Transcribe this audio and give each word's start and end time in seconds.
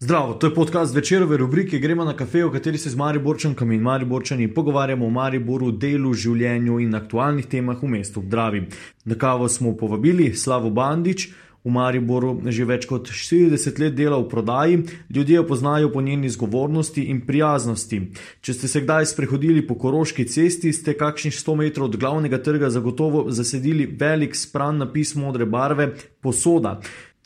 Zdravo, 0.00 0.34
to 0.34 0.46
je 0.46 0.54
podcast 0.54 0.94
večerove 0.94 1.36
rubrike 1.36 1.78
Gremo 1.78 2.04
na 2.04 2.12
kafe, 2.16 2.44
v 2.44 2.52
kateri 2.52 2.78
se 2.78 2.90
z 2.90 2.96
Mariborčankami 2.96 3.74
in 3.74 3.82
Mariborčani 3.82 4.54
pogovarjamo 4.54 5.06
o 5.06 5.10
Mariboru, 5.10 5.72
delu, 5.72 6.12
življenju 6.14 6.78
in 6.78 6.94
aktualnih 6.94 7.46
temah 7.50 7.82
v 7.82 7.90
mestu 7.96 8.22
Dravi. 8.22 8.62
Na 9.04 9.18
kavo 9.18 9.48
smo 9.48 9.74
povabili 9.76 10.30
Slavo 10.34 10.70
Bandič. 10.70 11.28
V 11.64 11.72
Mariboru 11.74 12.36
že 12.46 12.64
več 12.64 12.86
kot 12.86 13.10
40 13.10 13.80
let 13.82 13.96
dela 13.98 14.16
v 14.22 14.28
prodaji, 14.30 14.76
ljudje 15.10 15.34
jo 15.34 15.46
poznajo 15.46 15.90
po 15.92 16.00
njeni 16.00 16.30
zgovornosti 16.30 17.02
in 17.10 17.24
prijaznosti. 17.26 17.98
Če 18.40 18.54
ste 18.54 18.70
se 18.70 18.80
kdaj 18.86 19.10
sprehodili 19.10 19.66
po 19.66 19.74
Koroški 19.74 20.24
cesti, 20.24 20.72
ste 20.72 20.94
kakšnih 20.94 21.34
100 21.34 21.56
metrov 21.58 21.90
od 21.90 21.98
glavnega 21.98 22.38
trga 22.38 22.70
zagotovo 22.70 23.26
zasedili 23.34 23.90
velik 23.98 24.38
spran 24.38 24.78
napis 24.78 25.16
modre 25.18 25.50
barve 25.50 25.90
Posoda. 26.22 26.78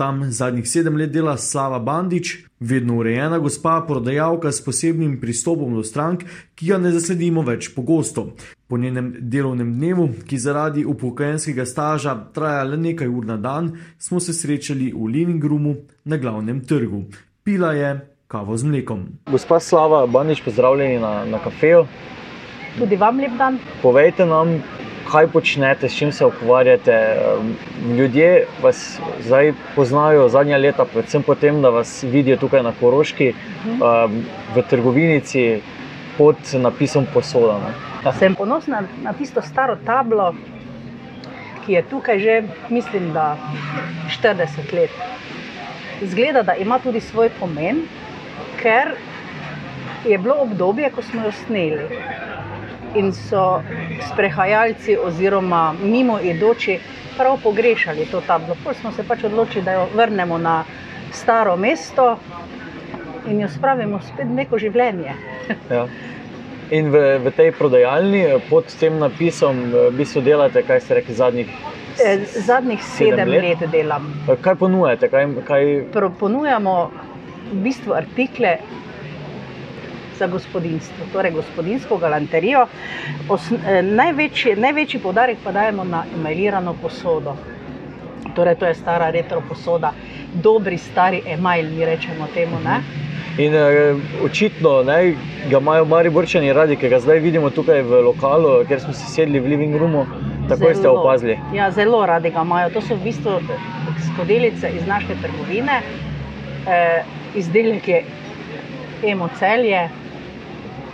Tam 0.03 0.25
zadnjih 0.31 0.67
sedem 0.69 0.97
let 0.97 1.13
dela 1.15 1.37
Slava 1.37 1.79
Bandič, 1.79 2.33
vedno 2.61 2.97
urejena 2.99 3.39
gospa, 3.39 3.85
prodajalka 3.87 4.51
s 4.53 4.65
posebnim 4.65 5.13
pristopom 5.21 5.77
do 5.79 5.85
strank, 5.87 6.25
ki 6.59 6.73
ga 6.73 6.79
ne 6.83 6.91
zasledimo 6.91 7.45
več 7.47 7.69
pogosto. 7.71 8.25
Po 8.67 8.79
njenem 8.83 9.13
delovnem 9.21 9.71
dnevu, 9.77 10.09
ki 10.27 10.41
zaradi 10.43 10.83
upokojenskega 10.85 11.63
staža 11.63 12.17
traja 12.35 12.65
le 12.67 12.81
nekaj 12.83 13.07
ur 13.07 13.31
na 13.31 13.37
dan, 13.37 13.77
smo 13.99 14.19
se 14.21 14.35
srečali 14.35 14.91
v 14.91 15.07
Living 15.07 15.45
Roomu 15.45 15.77
na 16.05 16.19
glavnem 16.19 16.65
trgu. 16.67 17.05
Pila 17.47 17.71
je 17.79 17.95
kavo 18.27 18.59
z 18.59 18.73
mlekom. 18.73 19.07
Gospa 19.31 19.61
Slava 19.61 20.03
Bandič, 20.07 20.43
pozdravljeni 20.43 20.99
na, 20.99 21.21
na 21.31 21.39
kafeju. 21.39 21.87
Tudi 22.79 22.99
vam 22.99 23.23
lep 23.23 23.39
dan. 23.39 23.63
Povejte 23.83 24.27
nam, 24.27 24.59
kaj 25.13 25.27
počnete, 25.29 25.89
s 25.89 25.97
čim 25.97 26.13
se 26.13 26.25
ukvarjate. 26.25 27.17
Ljudje 27.99 28.47
vas 28.63 29.01
zdaj 29.21 29.53
poznajo 29.75 30.29
zadnja 30.29 30.57
leta, 30.57 30.85
predvsem 30.85 31.23
potem, 31.23 31.61
da 31.63 31.69
vas 31.71 32.03
vidijo 32.03 32.37
tukaj 32.37 32.63
na 32.63 32.73
Koroški, 32.81 33.33
v 34.55 34.63
trgovinici 34.71 35.61
pod 36.19 36.37
napisom 36.55 37.07
Posoda. 37.15 37.59
Ne? 37.61 38.13
Sem 38.19 38.35
ponosna 38.35 38.83
na 39.03 39.13
tisto 39.13 39.43
staro 39.43 39.77
tablo, 39.87 40.33
ki 41.67 41.77
je 41.77 41.83
tukaj 41.91 42.19
že, 42.19 42.43
mislim, 42.69 43.13
da 43.13 43.37
40 44.09 44.73
let. 44.73 44.91
Zgleda, 46.03 46.43
da 46.43 46.55
ima 46.55 46.79
tudi 46.83 47.01
svoj 47.01 47.31
pomen, 47.41 47.85
ker 48.63 48.97
je 50.05 50.19
bilo 50.19 50.41
obdobje, 50.43 50.91
ko 50.91 51.03
smo 51.03 51.23
jo 51.25 51.33
sneli 51.45 51.87
in 52.95 53.13
so 53.13 53.63
sprehajalci 54.03 54.97
oziroma 54.99 55.63
mimo 55.75 56.21
idoči 56.21 56.79
prav 57.17 57.39
pogrešali 57.39 58.07
to 58.07 58.21
tablo. 58.23 58.57
Potem 58.57 58.81
smo 58.81 58.93
se 58.93 59.03
pač 59.03 59.25
odločili, 59.25 59.65
da 59.65 59.73
jo 59.73 59.89
vrnemo 59.95 60.39
na 60.39 60.65
staro 61.13 61.57
mesto 61.57 62.17
in 63.27 63.41
jo 63.41 63.49
spravimo 63.49 64.01
spet 64.03 64.27
v 64.27 64.35
neko 64.35 64.59
življenje. 64.59 65.15
Ja. 65.71 65.87
In 66.71 66.89
v, 66.89 66.97
v 67.21 67.31
tej 67.31 67.53
prodajalni 67.53 68.21
pod 68.49 68.65
tem 68.73 68.97
napisom, 68.97 69.59
v 69.71 69.91
bistvu 69.93 70.23
delate, 70.23 70.63
kaj 70.63 70.81
ste 70.81 70.95
rekli, 70.95 71.15
zadnjih, 71.15 71.51
Eh, 72.01 72.23
Zadnjih 72.25 72.81
sedem 72.83 73.29
let, 73.29 73.43
let 73.61 73.71
delam. 73.71 74.07
kaj 74.41 74.55
ponujate? 74.57 75.09
Kaj, 75.09 75.27
kaj... 75.45 75.63
Pro- 75.93 76.09
Ponujamo 76.11 76.89
v 77.53 77.59
bistvu 77.61 77.93
artikle 77.93 78.55
za 80.19 80.27
gospodinstvo, 80.27 81.07
torej 81.13 81.33
gospodinsko 81.33 81.97
galanterijo. 81.99 82.67
Osn, 83.29 83.55
eh, 83.55 83.83
največji, 83.83 84.57
največji 84.57 85.01
podarek 85.01 85.39
pa 85.45 85.53
dajemo 85.53 85.85
na 85.85 86.05
emajlirano 86.15 86.75
posodo. 86.83 87.37
Torej, 88.35 88.55
to 88.55 88.67
je 88.67 88.75
stara 88.75 89.11
retro 89.11 89.43
posoda, 89.49 89.93
dobri 90.35 90.79
stari 90.79 91.23
emajl, 91.27 91.69
mi 91.71 91.85
rečemo 91.85 92.29
temu. 92.35 92.61
Ne? 92.65 92.81
In 93.39 93.55
eh, 93.55 93.95
očitno 94.25 94.83
ne, 94.83 95.15
ga 95.51 95.59
imajo 95.59 95.85
Mariborčani 95.85 96.53
radi, 96.53 96.77
ki 96.77 96.89
ga 96.89 97.01
zdaj 97.01 97.19
vidimo 97.19 97.51
tukaj 97.51 97.83
v 97.83 98.03
lokalu, 98.05 98.65
kjer 98.69 98.81
smo 98.81 98.93
si 98.93 99.09
sedli 99.09 99.41
v 99.41 99.49
living 99.55 99.77
roomu. 99.77 100.07
Takoj 100.49 100.75
ste 100.75 100.83
Zelo. 100.83 101.01
opazili. 101.01 101.39
Ja, 101.55 101.71
zelo 101.71 102.07
radi 102.07 102.31
ga 102.31 102.43
imajo. 102.43 102.71
To 102.71 102.81
so 102.81 102.95
v 102.95 103.05
bistvu 103.05 103.39
skodelice 104.13 104.69
iz 104.77 104.87
naše 104.87 105.17
trgovine, 105.23 105.81
eh, 106.67 107.05
izdelek 107.35 107.89
je 107.89 108.05
emocelje. 109.03 109.89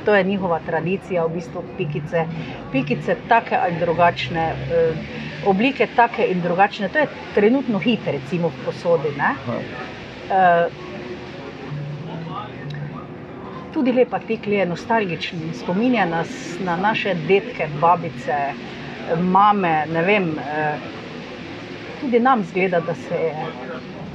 To 0.08 0.14
je 0.14 0.24
njihova 0.24 0.56
tradicija, 0.66 1.26
v 1.26 1.34
bistvu 1.34 1.62
pikice. 1.76 2.22
Pikice, 2.72 3.16
take 3.28 3.56
ali 3.56 3.74
drugačne, 3.80 4.44
eh, 4.72 4.92
oblike, 5.46 5.86
take 5.96 6.24
in 6.32 6.40
drugačne. 6.40 6.88
To 6.88 6.98
je 6.98 7.08
trenutno 7.34 7.78
hit, 7.78 8.06
recimo 8.06 8.48
v 8.48 8.64
posodi. 8.64 9.12
Ne? 9.18 9.34
Eh, 10.30 10.68
tudi 13.74 13.92
lep 13.92 14.14
artikel 14.14 14.52
je 14.52 14.66
nostalgičen, 14.66 15.52
spominja 15.54 16.06
nas 16.06 16.56
na 16.64 16.76
naše 16.76 17.14
detke, 17.28 17.68
babice, 17.80 18.38
mame. 19.20 19.84
Ne 19.92 20.02
vem, 20.02 20.32
eh, 20.38 20.78
tudi 22.00 22.20
nam 22.20 22.44
zgleda, 22.44 22.80
da 22.80 22.94
se 22.94 23.14
je 23.14 23.46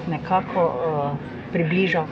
nekako 0.09 0.65
eh, 0.65 1.17
približal. 1.51 2.05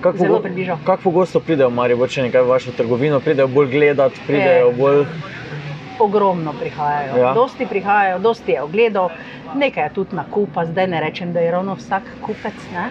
Kako 0.00 0.18
pogo-. 0.18 0.42
Kako 0.84 1.02
pogosto 1.02 1.40
pridejo 1.40 1.70
Mariborčani 1.70 2.28
v 2.30 2.42
vašo 2.42 2.72
trgovino, 2.72 3.20
pridejo 3.20 3.48
bolj 3.48 3.66
gledati, 3.68 4.20
pridejo 4.26 4.70
Eh. 4.70 4.74
bolj. 4.74 5.04
Ogromno 5.98 6.52
prihajajo, 6.52 7.16
Ja. 7.16 7.32
dosti 7.32 7.66
prihajajo, 7.66 8.18
dosti 8.18 8.52
je 8.52 8.62
ogledov, 8.62 9.10
nekaj 9.54 9.84
je 9.84 9.90
tudi 9.90 10.16
nakupa, 10.16 10.66
zdaj 10.66 10.86
ne 10.86 11.00
rečem, 11.00 11.32
da 11.32 11.40
je 11.40 11.50
ravno 11.50 11.74
vsak 11.74 12.02
kupec, 12.20 12.54
ne? 12.72 12.90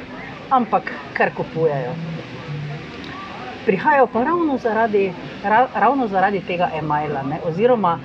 ampak 0.50 0.84
kar 1.14 1.30
kupujejo. 1.32 1.94
Prihajajo 3.66 4.08
pa 4.08 4.24
ravno 4.24 4.58
zaradi, 4.58 5.14
ra, 5.44 5.68
ravno 5.76 6.08
zaradi 6.08 6.42
tega 6.42 6.70
emajla, 6.74 7.24
ne? 7.24 7.40
oziroma 7.46 8.00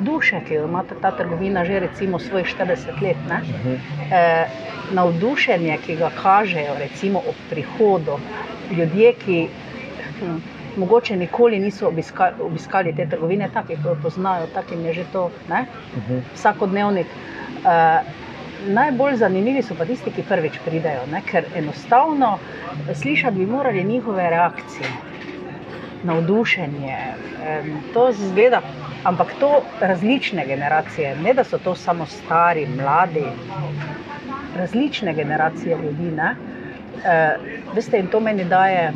duše, 0.00 0.40
ki 0.48 0.54
jo 0.54 0.64
ima 0.64 0.84
ta, 1.02 1.10
trgovina 1.10 1.64
že 1.64 1.80
recimo 1.80 2.18
svoj 2.18 2.44
40 2.44 3.02
let. 3.02 3.16
Ne? 3.28 3.40
E, 4.10 4.46
navdušenje, 4.92 5.78
ki 5.86 5.96
ga 5.96 6.10
kažejo 6.22 6.74
recimo 6.78 7.18
ob 7.18 7.34
prihodu 7.50 8.18
ljudje, 8.70 9.12
ki 9.12 9.48
hm, 10.20 10.36
mogoče 10.76 11.16
nikoli 11.16 11.58
niso 11.58 11.88
obiskali, 11.88 12.34
obiskali 12.40 12.96
te 12.96 13.06
trgovine, 13.08 13.48
taki, 13.54 13.76
ki 13.76 13.88
jo 13.88 13.96
poznajo, 14.02 14.46
takim 14.54 14.84
je 14.84 14.92
že 14.92 15.04
to 15.12 15.30
ne? 15.48 15.66
vsakodnevnik. 16.34 17.06
E, 17.06 18.02
najbolj 18.66 19.16
zanimivi 19.16 19.62
so 19.62 19.74
pa 19.78 19.84
tisti, 19.84 20.10
ki 20.10 20.22
prvič 20.28 20.58
pridejo, 20.64 21.06
ne? 21.12 21.22
ker 21.30 21.44
enostavno 21.56 22.38
slišati 22.94 23.36
bi 23.36 23.46
morali 23.46 23.84
njihove 23.84 24.30
reakcije. 24.30 24.88
Navdušenje, 26.04 26.96
em, 27.46 27.78
to 27.94 28.12
zgleda, 28.12 28.60
ampak 29.04 29.34
to 29.38 29.50
različne 29.80 30.46
generacije, 30.46 31.16
ne 31.16 31.34
da 31.34 31.44
so 31.44 31.58
to 31.58 31.74
samo 31.74 32.06
stari, 32.06 32.66
mladi, 32.68 33.24
različne 34.56 35.14
generacije 35.14 35.76
ljudi. 35.76 36.10
Ne? 36.12 36.34
E, 37.04 37.36
veste, 37.72 37.98
in 37.98 38.06
to 38.06 38.20
meni 38.20 38.44
daje, 38.44 38.92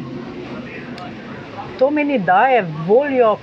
to 1.79 1.91
meni 1.91 2.19
daje 2.19 2.65
voljo 2.87 3.37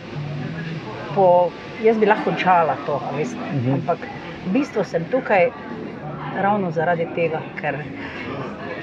po. 1.16 1.50
Jaz 1.84 1.98
bi 1.98 2.06
lahko 2.06 2.24
končala 2.25 2.75
to, 2.86 3.02
veste, 3.14 3.38
Mhm. 3.54 3.74
ampak 3.74 3.98
v 4.46 4.52
bistvu 4.52 4.84
sem 4.84 5.04
tukaj 5.06 5.50
ravno 6.42 6.72
zaradi 6.72 7.08
tega, 7.16 7.40
ker 7.62 7.75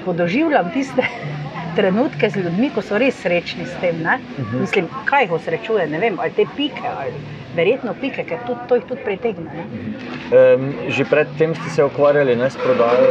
podoživljam 0.05 0.69
tiste 0.71 1.01
trenutke 1.75 2.29
z 2.29 2.35
ljudmi, 2.37 2.69
ko 2.69 2.81
so 2.81 2.97
res 2.97 3.15
srečni 3.15 3.65
s 3.65 3.73
tem. 3.81 3.97
Ne? 3.97 4.19
Mhm. 4.37 4.61
Mislim, 4.61 4.87
kaj 5.05 5.23
jih 5.23 5.31
osrečuje, 5.31 5.87
ne 5.87 5.99
vem, 5.99 6.19
ali 6.19 6.31
te 6.31 6.45
pike, 6.55 6.85
ali 6.99 7.11
verjetno 7.55 7.93
pike, 8.01 8.23
ker 8.23 8.41
tudi, 8.47 8.67
to 8.69 8.75
jih 8.79 8.85
tudi 8.89 9.05
pritegne. 9.05 9.49
Ne? 9.53 9.63
Um, 10.33 10.69
že 10.89 11.05
predtem 11.05 11.55
ste 11.55 11.69
se 11.69 11.83
ukvarjali 11.83 12.35
ne, 12.35 12.49
s 12.49 12.57
prodajo. 12.57 13.07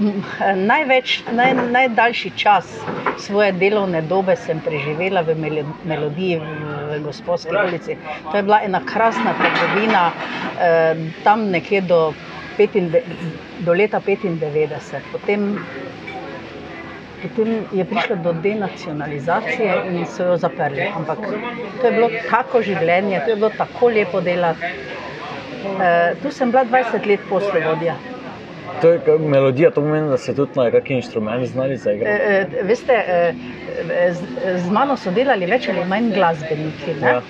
M, 0.00 0.22
največ, 0.66 1.22
naj, 1.32 1.54
najdaljši 1.70 2.30
čas 2.36 2.70
svoje 3.18 3.52
delovne 3.52 4.02
dobe 4.02 4.36
sem 4.36 4.60
preživela 4.60 5.22
v 5.22 5.36
melo- 5.38 5.74
melodiji 5.84 6.40
v, 6.40 7.00
Gospodski 7.04 7.50
ulici. 7.56 7.96
To 8.30 8.36
je 8.36 8.42
bila 8.42 8.60
ena 8.62 8.80
krasna 8.86 9.34
trgovina, 9.34 10.12
eh, 10.60 10.94
tam 11.24 11.50
nekje 11.50 11.80
do, 11.80 12.14
95 12.58 13.02
do 13.58 13.72
leta 13.72 14.00
95. 14.00 15.02
Potem, 15.12 15.58
potem 17.24 17.64
je 17.72 17.84
prišlo 17.84 18.16
do 18.24 18.32
denacionalizacije 18.44 19.76
in 19.90 20.06
so 20.06 20.30
jo 20.32 20.36
zaprli. 20.36 20.88
Ampak 20.96 21.18
to 21.80 21.86
je 21.86 21.92
bilo 21.92 22.10
tako 22.30 22.62
življenje, 22.62 23.22
to 23.24 23.30
je 23.32 23.36
bilo 23.36 23.50
tako 23.58 23.88
lepo 23.88 24.20
delati. 24.20 24.74
Eh, 25.80 26.14
tu 26.22 26.30
sem 26.30 26.50
bila 26.50 26.64
20 26.64 27.06
let 27.06 27.20
poslovodja. 27.28 27.96
To 28.80 28.90
je 28.90 29.18
melodija, 29.18 29.70
to 29.70 29.80
pomeni, 29.80 30.08
da 30.08 30.18
ste 30.18 30.34
tudi 30.34 30.58
na 30.58 30.66
kakšen 30.70 30.96
inštrument 30.96 31.46
znali 31.46 31.76
zaigrati. 31.76 32.22
E, 32.22 32.46
e, 32.60 32.62
veste, 32.68 32.92
e, 32.92 33.34
z, 34.12 34.22
z 34.64 34.70
mano 34.70 34.96
so 34.96 35.12
delali 35.14 35.46
več 35.46 35.68
ali 35.72 35.84
manj 35.88 36.10
glasbeniki. 36.14 36.96
Ne? 37.00 37.14
Ja. 37.14 37.22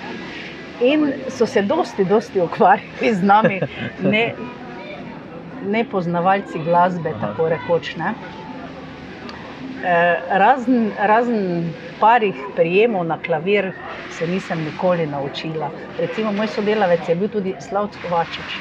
In 0.82 1.12
so 1.31 1.47
se 1.47 1.62
dosti, 1.62 2.05
dosti 2.05 2.40
ukvarjali 2.43 3.12
z 3.14 3.23
nami, 3.23 3.61
ne, 4.14 4.25
ne 5.67 5.85
poznavalci 5.90 6.64
glasbe, 6.64 7.14
tako 7.20 7.49
rekoč. 7.52 7.94
Ne? 8.00 8.14
Eh, 9.84 10.16
razen, 10.28 10.92
razen 10.98 11.72
parih 12.00 12.34
prijemov 12.56 13.04
na 13.06 13.19
klavir 13.26 13.72
se 14.10 14.26
nisem 14.26 14.62
nikoli 14.64 15.06
naučila. 15.06 15.70
Recimo, 15.98 16.32
moj 16.32 16.48
sodelavec 16.48 17.08
je 17.08 17.14
bil 17.14 17.28
tudi 17.28 17.54
Slavko 17.60 17.98
Kovačič, 18.02 18.60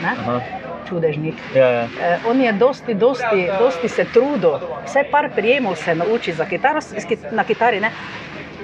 čudežnik. 0.89 1.35
Ja, 1.55 1.67
ja. 1.67 1.83
Eh, 1.83 2.19
on 2.27 2.41
je 2.41 2.51
dosti, 2.51 2.93
dosti, 2.93 3.47
dosti 3.59 3.89
se 3.89 4.05
trudil, 4.05 4.59
vse 4.85 5.03
par 5.11 5.29
prijemov 5.35 5.75
se 5.75 5.95
nauči 5.95 6.33
za 6.33 6.45
kitaro, 6.45 6.79
na 7.31 7.43
kitari, 7.43 7.79
ne? 7.79 7.91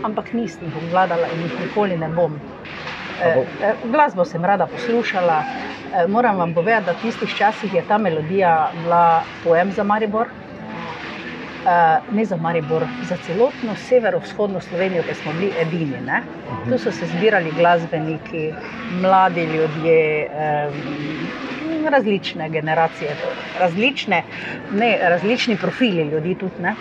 ampak 0.03 0.33
nisem 0.33 0.67
jih 0.67 0.75
obvladala 0.75 1.27
in 1.27 1.41
jih 1.43 1.59
nikoli 1.59 1.97
ne 1.97 2.07
bom. 2.07 2.39
Eh, 3.21 3.75
Glasbo 3.83 4.25
sem 4.25 4.45
rada 4.45 4.67
poslušala. 4.67 5.43
Eh, 5.93 6.07
Moram 6.07 6.37
vam 6.37 6.53
povedati, 6.53 6.85
da 6.85 6.91
v 6.91 7.01
tistih 7.01 7.35
časih 7.35 7.73
je 7.73 7.87
ta 7.87 7.97
melodija 7.97 8.71
bila 8.73 9.23
poem 9.43 9.71
za 9.71 9.83
Maribor. 9.83 10.27
Eh, 11.67 11.99
Ne 12.11 12.25
za 12.25 12.37
Maribor, 12.37 12.85
za 13.03 13.17
celotno 13.17 13.75
severovzhodno 13.75 14.61
Slovenijo, 14.61 15.03
ker 15.03 15.15
smo 15.15 15.33
bili 15.33 15.51
edini. 15.59 15.99
Ne? 16.05 16.21
Tu 16.69 16.77
so 16.79 16.91
se 16.91 17.05
zbirali 17.05 17.51
glasbeniki, 17.51 18.53
mladi 19.01 19.43
ljudje, 19.43 20.29
različne 21.89 22.49
generacije, 22.49 23.15
različne, 23.59 24.23
ne, 24.71 24.97
različni 25.01 25.57
profili 25.57 26.03
ljudi 26.03 26.35
tudi. 26.35 26.61
Ne? 26.61 26.75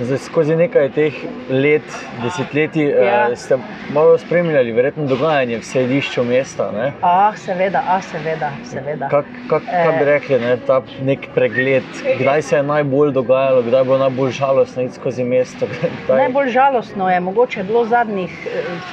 Zdaj, 0.00 0.18
skozi 0.18 0.54
nekaj 0.56 0.88
teh 0.96 1.16
let, 1.50 1.84
desetletij 2.22 2.86
ja. 2.88 3.04
Ja. 3.04 3.36
ste 3.36 3.58
malo 3.92 4.18
spremljali, 4.18 4.72
verjetno 4.72 5.04
dogajanje 5.06 5.58
v 5.58 5.66
središču 5.68 6.24
mesta. 6.24 6.70
Ne? 6.72 6.92
Ah, 7.02 7.36
seveda, 7.36 7.82
ah, 7.86 8.00
seveda, 8.02 8.48
seveda. 8.64 9.10
Kak, 9.12 9.28
kak, 9.50 9.66
kaj 9.68 9.92
bi 9.92 10.02
Eh. 10.02 10.04
rekli, 10.04 10.38
ne, 10.40 10.56
ta 10.66 10.80
nek 11.04 11.28
pregled, 11.34 11.84
kdaj 12.18 12.42
se 12.42 12.56
je 12.56 12.62
najbolj 12.62 13.12
dogajalo, 13.12 13.62
kdaj 13.62 13.84
bilo 13.84 13.98
najbolj 13.98 14.32
žalostno 14.40 14.82
iti 14.82 14.94
skozi 14.94 15.24
mesto? 15.24 15.66
Kdaj... 16.04 16.16
Najbolj 16.16 16.48
žalostno 16.48 17.10
je 17.10 17.20
mogoče 17.20 17.62
bilo 17.62 17.84
zadnjih, 17.84 18.32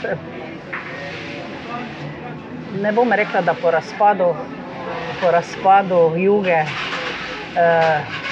eh, 0.04 0.15
ne 2.81 2.92
bom 2.92 3.13
rekla, 3.13 3.42
da 3.42 3.54
po 3.54 3.71
razpadu, 3.71 4.33
po 5.21 5.31
razpadu 5.31 6.12
juge. 6.18 6.63
Eh, 7.56 8.27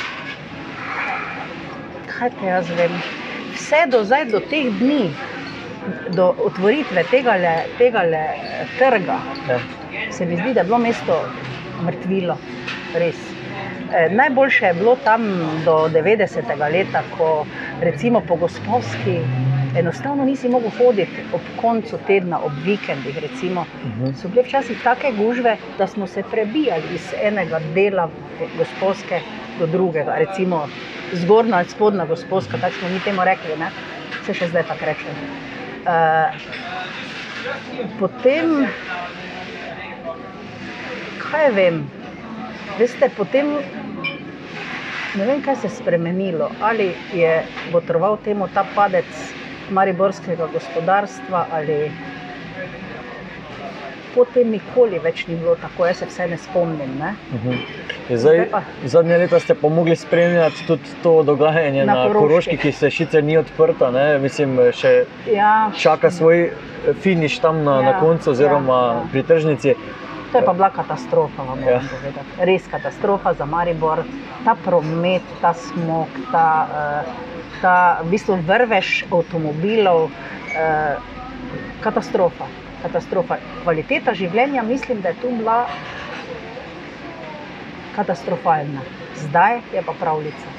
kaj 2.18 2.30
te 2.40 2.46
jaz 2.46 2.70
vem? 2.72 3.00
Vse 3.54 3.86
do 3.88 4.04
zdaj, 4.04 4.26
do 4.26 4.40
teh 4.40 4.70
dni, 4.72 5.04
do 6.10 6.34
otvoritve 6.40 7.04
tega 7.12 7.36
trga, 8.78 9.20
Ja. 9.48 9.60
se 10.12 10.26
mi 10.26 10.38
zdi, 10.38 10.54
da 10.54 10.60
je 10.60 10.66
bilo 10.66 10.78
mesto 10.78 11.20
mrtvilo, 11.82 12.38
res. 12.94 13.20
E, 13.94 14.10
najboljše 14.10 14.66
je 14.66 14.74
bilo 14.74 14.96
tam 14.96 15.22
do 15.66 15.90
90. 15.90 16.72
leta, 16.72 17.04
ko 17.10 17.46
recimo 17.82 18.22
po 18.22 18.36
gospodski 18.36 19.20
enostavno 19.76 20.26
nisi 20.26 20.50
mogel 20.50 20.70
hoditi 20.78 21.24
ob 21.34 21.42
koncu 21.62 21.98
tedna, 22.08 22.40
ob 22.40 22.52
vikendih. 22.64 23.18
Recimo. 23.18 23.66
Mhm. 23.86 24.14
So 24.22 24.28
bile 24.28 24.44
včasih 24.44 24.84
take 24.84 25.12
gužve, 25.18 25.58
da 25.78 25.88
smo 25.88 26.08
se 26.08 26.24
prebijali 26.32 26.84
iz 26.96 27.14
enega 27.24 27.60
dela 27.74 28.10
gospodske 28.58 29.22
do 29.60 29.68
drugega, 29.68 30.16
recimo 30.16 30.68
zgornja 31.14 31.58
ali 31.58 31.70
spodnja 31.70 32.06
gospodska, 32.06 32.58
tako 32.58 32.76
smo 32.80 32.90
mi 32.90 33.00
temu 33.00 33.24
rekli, 33.24 33.58
ne? 33.60 33.70
se 34.26 34.34
še 34.34 34.48
zdaj 34.48 34.64
tako 34.68 34.86
reče. 34.86 35.06
Uh, 35.86 36.34
potem, 38.00 38.66
kaj 41.22 41.52
vem, 41.54 41.84
veste, 42.80 43.10
potem 43.18 43.54
ne 45.16 45.26
vem, 45.26 45.42
kaj 45.46 45.56
se 45.56 45.68
je 45.68 45.76
spremenilo. 45.78 46.50
Ali 46.62 46.96
je 47.14 47.44
botroval 47.72 48.18
temu 48.26 48.48
ta 48.54 48.66
padec 48.76 49.06
mariborskega 49.70 50.48
gospodarstva, 50.54 51.46
ali 51.52 51.92
potem 54.16 54.50
nikoli 54.50 55.00
več 55.00 55.26
ni 55.28 55.36
bilo 55.36 55.56
tako, 55.56 55.86
jaz 55.86 55.98
se 55.98 56.06
vse 56.06 56.28
ne 56.28 56.38
spomnim. 56.38 56.94
Ne? 57.00 57.16
Mhm. 57.34 57.58
Je 58.10 58.18
Zdaj, 58.18 58.40
Zdaj 58.48 58.62
zadnje 58.86 59.18
leta 59.18 59.40
ste 59.40 59.56
pa 59.56 59.70
mogli 59.70 59.96
spremljati 59.96 60.68
tudi 60.68 60.92
to 61.04 61.24
dogajanje 61.24 61.86
na, 61.86 61.94
Na 61.94 62.04
Koroški. 62.04 62.20
Koroški, 62.20 62.58
ki 62.58 62.72
se 62.72 62.90
sicer 62.92 63.24
ni 63.24 63.38
odprta, 63.38 63.90
ne? 63.92 64.20
mislim, 64.20 64.60
še 64.72 64.92
Ja, 65.34 65.72
čaka 65.74 66.12
svoj 66.12 66.44
eh, 66.44 66.52
finiš 67.02 67.40
tam 67.40 67.64
na, 67.64 67.80
ja, 67.80 67.82
na 67.82 67.90
Ja, 67.90 68.00
koncu, 68.00 68.32
oziroma 68.32 68.74
ja, 68.76 68.88
ja, 68.88 69.00
ja. 69.00 69.08
pri 69.12 69.24
tržnici. 69.24 69.76
To 70.32 70.38
je 70.38 70.46
pa 70.46 70.54
bila 70.54 70.70
katastrofa, 70.70 71.44
vam 71.44 71.60
moram 71.60 71.64
Ja. 71.68 71.72
ja. 71.72 71.82
povedati. 71.92 72.46
Res 72.46 72.68
katastrofa 72.72 73.34
za 73.34 73.46
Maribor, 73.46 74.04
ta 74.46 74.56
promet, 74.66 75.24
ta 75.42 75.54
smog, 75.54 76.08
ta, 76.32 76.46
uh, 76.70 77.35
ta 77.62 77.76
v 78.02 78.10
bistvu 78.10 78.36
vrvež 78.38 79.06
avtomobilov, 79.10 80.04
uh, 80.04 80.12
katastrofa. 81.82 82.46
katastrofa. 82.82 83.36
Kvaliteta 83.64 84.14
življenja, 84.14 84.62
mislim, 84.64 85.02
da 85.02 85.10
je 85.10 85.16
tu 85.16 85.30
bila 85.32 85.66
katastrofalna. 87.96 88.82
Zdaj 89.18 89.62
je 89.74 89.82
pa 89.82 89.94
pravljica. 89.94 90.50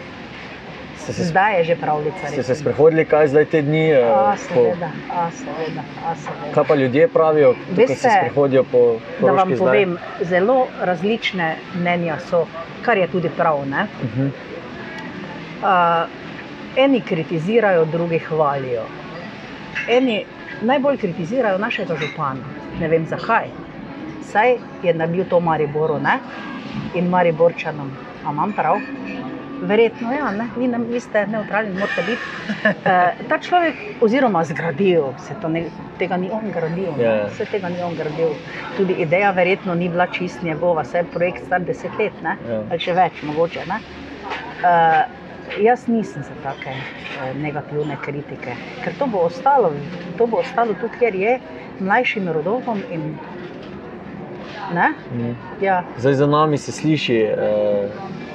Ste 0.98 1.12
se, 1.12 1.24
Zdaj 1.24 1.58
je 1.58 1.64
že 1.64 1.76
pravljica. 1.76 2.18
ste 2.18 2.30
se 2.32 2.36
recimo. 2.38 2.56
sprehodili 2.56 3.04
kaj 3.04 3.28
zdaj 3.28 3.44
te 3.46 3.62
dni? 3.62 3.90
eh, 3.90 4.02
A, 4.02 4.32
po- 4.32 4.36
seveda, 4.44 4.90
a, 5.08 5.30
seveda, 5.32 5.82
a, 6.02 6.14
seveda. 6.16 6.52
Kaj 6.52 6.64
pa 6.64 6.74
ljudje 6.74 7.08
pravijo, 7.08 7.54
ko 7.76 7.86
se 7.86 7.94
sprehodijo 7.94 8.64
po 8.64 8.80
Da 9.20 9.32
vam 9.32 9.48
zdaj? 9.48 9.58
povem, 9.58 9.98
zelo 10.22 10.56
različne 10.82 11.50
mnenja 11.74 12.18
so, 12.20 12.46
kar 12.82 12.98
je 12.98 13.06
tudi 13.08 13.30
prav. 13.30 13.62
Ne? 13.68 13.86
Uh, 15.56 16.08
eni 16.76 17.00
kritizirajo, 17.00 17.84
drugi 17.84 18.18
hvalijo. 18.18 18.82
Eni 19.88 20.24
najbolj 20.62 20.96
kritizirajo 20.96 21.58
našega 21.58 21.96
župana. 21.96 22.40
Ne 22.80 22.88
vem 22.88 23.06
zakaj. 23.06 23.48
Saj 24.24 24.56
je 24.82 24.94
naredil 24.94 25.24
to 25.30 25.40
Mariboru 25.40 25.98
ne? 25.98 26.18
in 26.94 27.08
Mariborčanom. 27.08 27.90
A 28.26 28.32
imam 28.32 28.52
prav? 28.52 28.76
Verjetno 29.62 30.12
ja, 30.12 30.30
ne? 30.30 30.48
Vi, 30.56 30.68
ne, 30.68 30.78
vi 30.78 31.00
ste 31.00 31.26
neutralni, 31.26 31.72
morate 31.72 32.02
biti. 32.06 32.22
Uh, 32.64 33.26
ta 33.28 33.38
človek, 33.38 33.74
oziroma 34.00 34.44
zgradil, 34.44 35.06
se 35.24 35.48
ne, 35.48 35.64
tega 35.98 36.16
ni 36.16 36.28
on 36.32 36.50
gradil, 36.52 36.92
Ja, 36.98 37.04
ja. 37.04 37.14
yeah. 37.14 37.30
vse 37.32 37.46
tega 37.50 37.68
ni 37.68 37.80
on 37.82 37.94
gradil. 37.96 38.34
Tudi 38.76 38.92
ideja 38.92 39.30
verjetno 39.30 39.74
ni 39.74 39.88
bila 39.88 40.06
čist 40.06 40.42
njegova, 40.42 40.82
vse 40.82 40.98
je 40.98 41.04
projekt 41.14 41.46
star 41.46 41.64
deset 41.64 41.96
let, 41.98 42.22
ne? 42.22 42.36
Ja. 42.48 42.60
ali 42.70 42.78
še 42.80 42.92
več, 42.92 43.22
mogoče. 43.22 43.64
Ne? 43.70 43.80
Uh, 44.60 45.25
jaz 45.62 45.86
nisem 45.88 46.22
za 46.22 46.34
take 46.42 46.70
uh, 46.70 47.36
negativne 47.42 47.96
kritike, 48.04 48.56
ker 48.84 48.92
to 48.98 49.06
bo 49.06 49.18
ostalo, 49.18 49.72
to 50.18 50.26
bo 50.26 50.36
ostalo 50.36 50.74
tu, 50.80 50.88
kjer 50.98 51.14
je 51.14 51.38
mlajšim 51.80 52.28
rodovom. 52.28 52.82
In? 52.92 53.14
Mhm. 54.70 55.32
Ja, 55.60 55.84
Zdaj 55.98 56.14
za 56.14 56.26
nami 56.26 56.58
se 56.58 56.72
sliši 56.72 57.16
eh, 57.16 57.88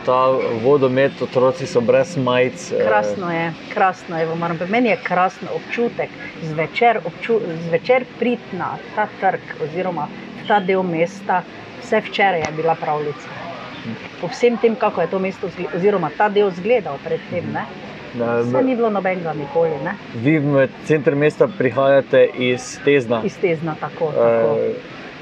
ta 0.06 0.32
vodomet, 0.64 1.22
otroci 1.22 1.68
so 1.68 1.82
brez 1.82 2.18
majic. 2.18 2.72
eh, 2.72 2.86
krasno 2.88 3.32
je, 3.32 3.54
krasno 3.74 4.18
je. 4.18 4.26
Moram, 4.26 4.40
povedati. 4.40 4.72
meni 4.72 4.90
je 4.90 4.98
krasen 5.04 5.48
občutek 5.56 6.10
zvečer, 6.44 7.00
obču, 7.06 7.40
zvečer 7.68 8.06
priti 8.20 8.58
na 8.58 8.78
ta 8.96 9.08
trg 9.20 9.40
oziroma 9.64 10.08
ta 10.48 10.60
del 10.60 10.84
mesta. 10.84 11.44
Vse 11.82 12.00
včeraj 12.00 12.40
je 12.40 12.52
bila 12.56 12.76
pravljica. 12.76 13.41
Po 14.22 14.28
vsem 14.28 14.58
tem, 14.58 14.76
kako 14.76 15.02
je 15.02 15.08
to 15.08 15.20
mesto, 15.20 15.48
oziroma 15.76 16.10
ta 16.18 16.30
del 16.30 16.48
izgledal 16.50 16.98
predtem. 17.04 17.52
Ne? 17.54 17.66
da, 18.14 18.36
Vse 18.38 18.62
ni 18.64 18.76
bilo 18.76 18.90
nobenega 18.90 19.34
nikoli, 19.34 19.72
ne? 19.84 19.94
Vi 20.16 20.40
v 20.40 20.68
center 20.86 21.16
mesta 21.16 21.48
prihajate 21.50 22.26
iz 22.38 22.80
Tezna. 22.86 23.22
iz 23.24 23.38
tezna 23.38 23.76
tako. 23.80 24.06
tako, 24.08 24.58
Eh, 24.60 24.74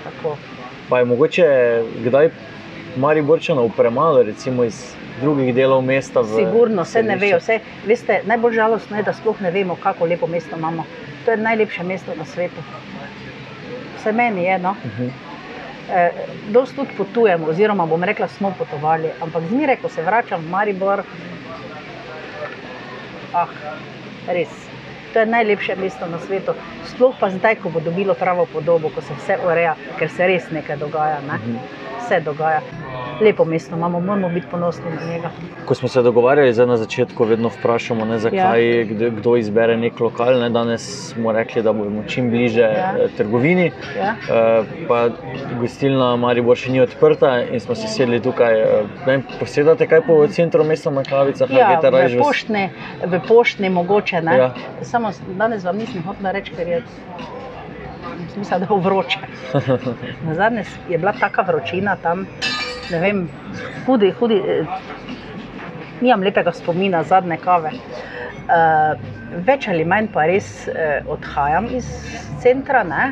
tako. 0.04 0.38
pa 0.90 1.00
je 1.00 1.06
mogoče 1.06 1.46
kdaj 2.04 2.30
Mariborčanov 2.98 3.70
premalo, 3.70 4.24
recimo 4.24 4.64
iz 4.64 4.80
drugih 5.22 5.56
delov 5.56 5.82
mesta? 5.82 6.24
Sigurno, 6.26 6.82
vse 6.82 7.04
ne 7.04 7.16
vejo. 7.16 7.38
Vse, 7.38 7.60
veste, 7.86 8.22
najbolj 8.26 8.54
žalostno 8.54 8.98
je, 8.98 9.04
da 9.04 9.14
sploh 9.14 9.42
ne 9.42 9.52
vemo, 9.52 9.76
kako 9.76 10.06
lepo 10.06 10.28
mesto 10.28 10.56
imamo. 10.58 10.86
To 11.26 11.32
je 11.32 11.38
najlepše 11.38 11.84
mesto 11.84 12.12
na 12.16 12.26
svetu. 12.26 12.62
Vse 13.98 14.12
meni 14.12 14.44
je. 14.44 14.60
No? 14.60 14.76
Mhm. 14.86 15.29
Eh, 15.90 16.12
Dost 16.50 16.76
tudi 16.76 16.94
potujemo, 16.98 17.48
oziroma 17.50 17.86
bom 17.86 18.04
rekla, 18.04 18.28
smo 18.28 18.54
potovali, 18.58 19.10
ampak 19.22 19.44
zmeraj, 19.50 19.78
ko 19.82 19.90
se 19.90 20.02
vračam 20.06 20.42
v 20.46 20.50
Maribor, 20.50 21.04
ah, 23.34 23.48
res. 24.28 24.54
To 25.14 25.20
je 25.20 25.26
najlepše 25.26 25.76
mesto 25.76 26.06
na 26.06 26.20
svetu. 26.22 26.54
Sploh 26.94 27.16
pa 27.20 27.30
zdaj, 27.34 27.58
ko 27.64 27.74
bo 27.74 27.82
dobilo 27.82 28.14
pravo 28.14 28.46
podobo, 28.46 28.90
ko 28.94 29.02
se 29.02 29.18
vse 29.18 29.40
ureja, 29.46 29.74
ker 29.98 30.10
se 30.10 30.28
res 30.28 30.52
nekaj 30.54 30.78
dogaja. 30.78 31.22
Ne? 31.26 31.38
Mhm. 31.42 31.89
Vse 32.10 32.22
dogaja. 32.26 32.62
lepo 33.22 33.46
mesto 33.46 33.76
imamo, 33.76 34.00
moramo 34.00 34.30
biti 34.30 34.48
ponosni 34.52 34.84
na 34.86 35.12
njega. 35.14 35.30
Ko 35.66 35.76
smo 35.76 35.88
se 35.88 36.02
dogovarjali, 36.02 36.66
na 36.66 36.78
začetku 36.78 37.24
vedno 37.24 37.50
vprašamo, 37.50 38.06
ne, 38.06 38.20
zakaj 38.20 38.80
ja. 38.80 38.84
kdo, 38.86 39.10
kdo 39.12 39.36
izbere 39.38 39.78
nek 39.78 40.00
lokal. 40.00 40.40
Ne, 40.40 40.50
danes 40.50 41.12
smo 41.12 41.32
rekli, 41.32 41.64
da 41.64 41.74
bomo 41.74 42.04
čim 42.08 42.30
bliže 42.30 42.62
ja. 42.62 42.94
Eh, 43.00 43.08
trgovini. 43.18 43.72
Ja. 43.98 44.16
Uh, 44.60 45.60
gostilna 45.60 46.16
Maribor 46.16 46.58
še 46.58 46.72
ni 46.72 46.82
odprta 46.82 47.42
in 47.44 47.60
smo 47.60 47.76
se 47.76 47.88
sedli 47.88 48.22
tukaj. 48.22 48.64
Ne, 49.08 49.20
posedate 49.40 49.88
kaj 49.88 50.06
po 50.08 50.22
centru 50.28 50.64
mesta 50.64 50.92
na 50.92 51.04
kavicah? 51.04 51.52
Ja, 51.52 51.80
v, 51.84 52.18
poštne, 52.20 52.70
v 53.06 53.22
poštni 53.28 53.70
mogoče. 53.70 54.24
Ja. 54.24 54.54
Samo 54.82 55.12
danes 55.38 55.64
vam 55.64 55.78
nisem 55.78 56.04
hotel 56.08 56.32
reči, 56.34 56.56
ker 56.56 56.68
je. 56.68 56.82
Mislim, 58.20 58.60
da 58.60 58.76
je 58.76 58.82
vroče. 58.82 59.20
Na 60.28 60.34
zadnje 60.34 60.64
je 60.90 60.98
bila 60.98 61.14
taka 61.20 61.42
vročina 61.42 61.96
tam, 61.96 62.26
ne 62.92 63.00
vem, 63.00 63.30
hudi, 63.86 64.12
hudi. 64.20 64.42
Eh, 64.48 64.66
nimam 66.02 66.24
lepega 66.24 66.52
spomina, 66.52 67.04
zadnje 67.04 67.38
kave. 67.44 67.72
Uh, 68.50 68.98
več 69.46 69.68
ali 69.70 69.84
manj 69.86 70.08
pa 70.14 70.24
res 70.26 70.48
uh, 70.72 71.06
odhajam 71.12 71.68
iz 71.76 71.90
centra, 72.42 72.84
ne? 72.84 73.12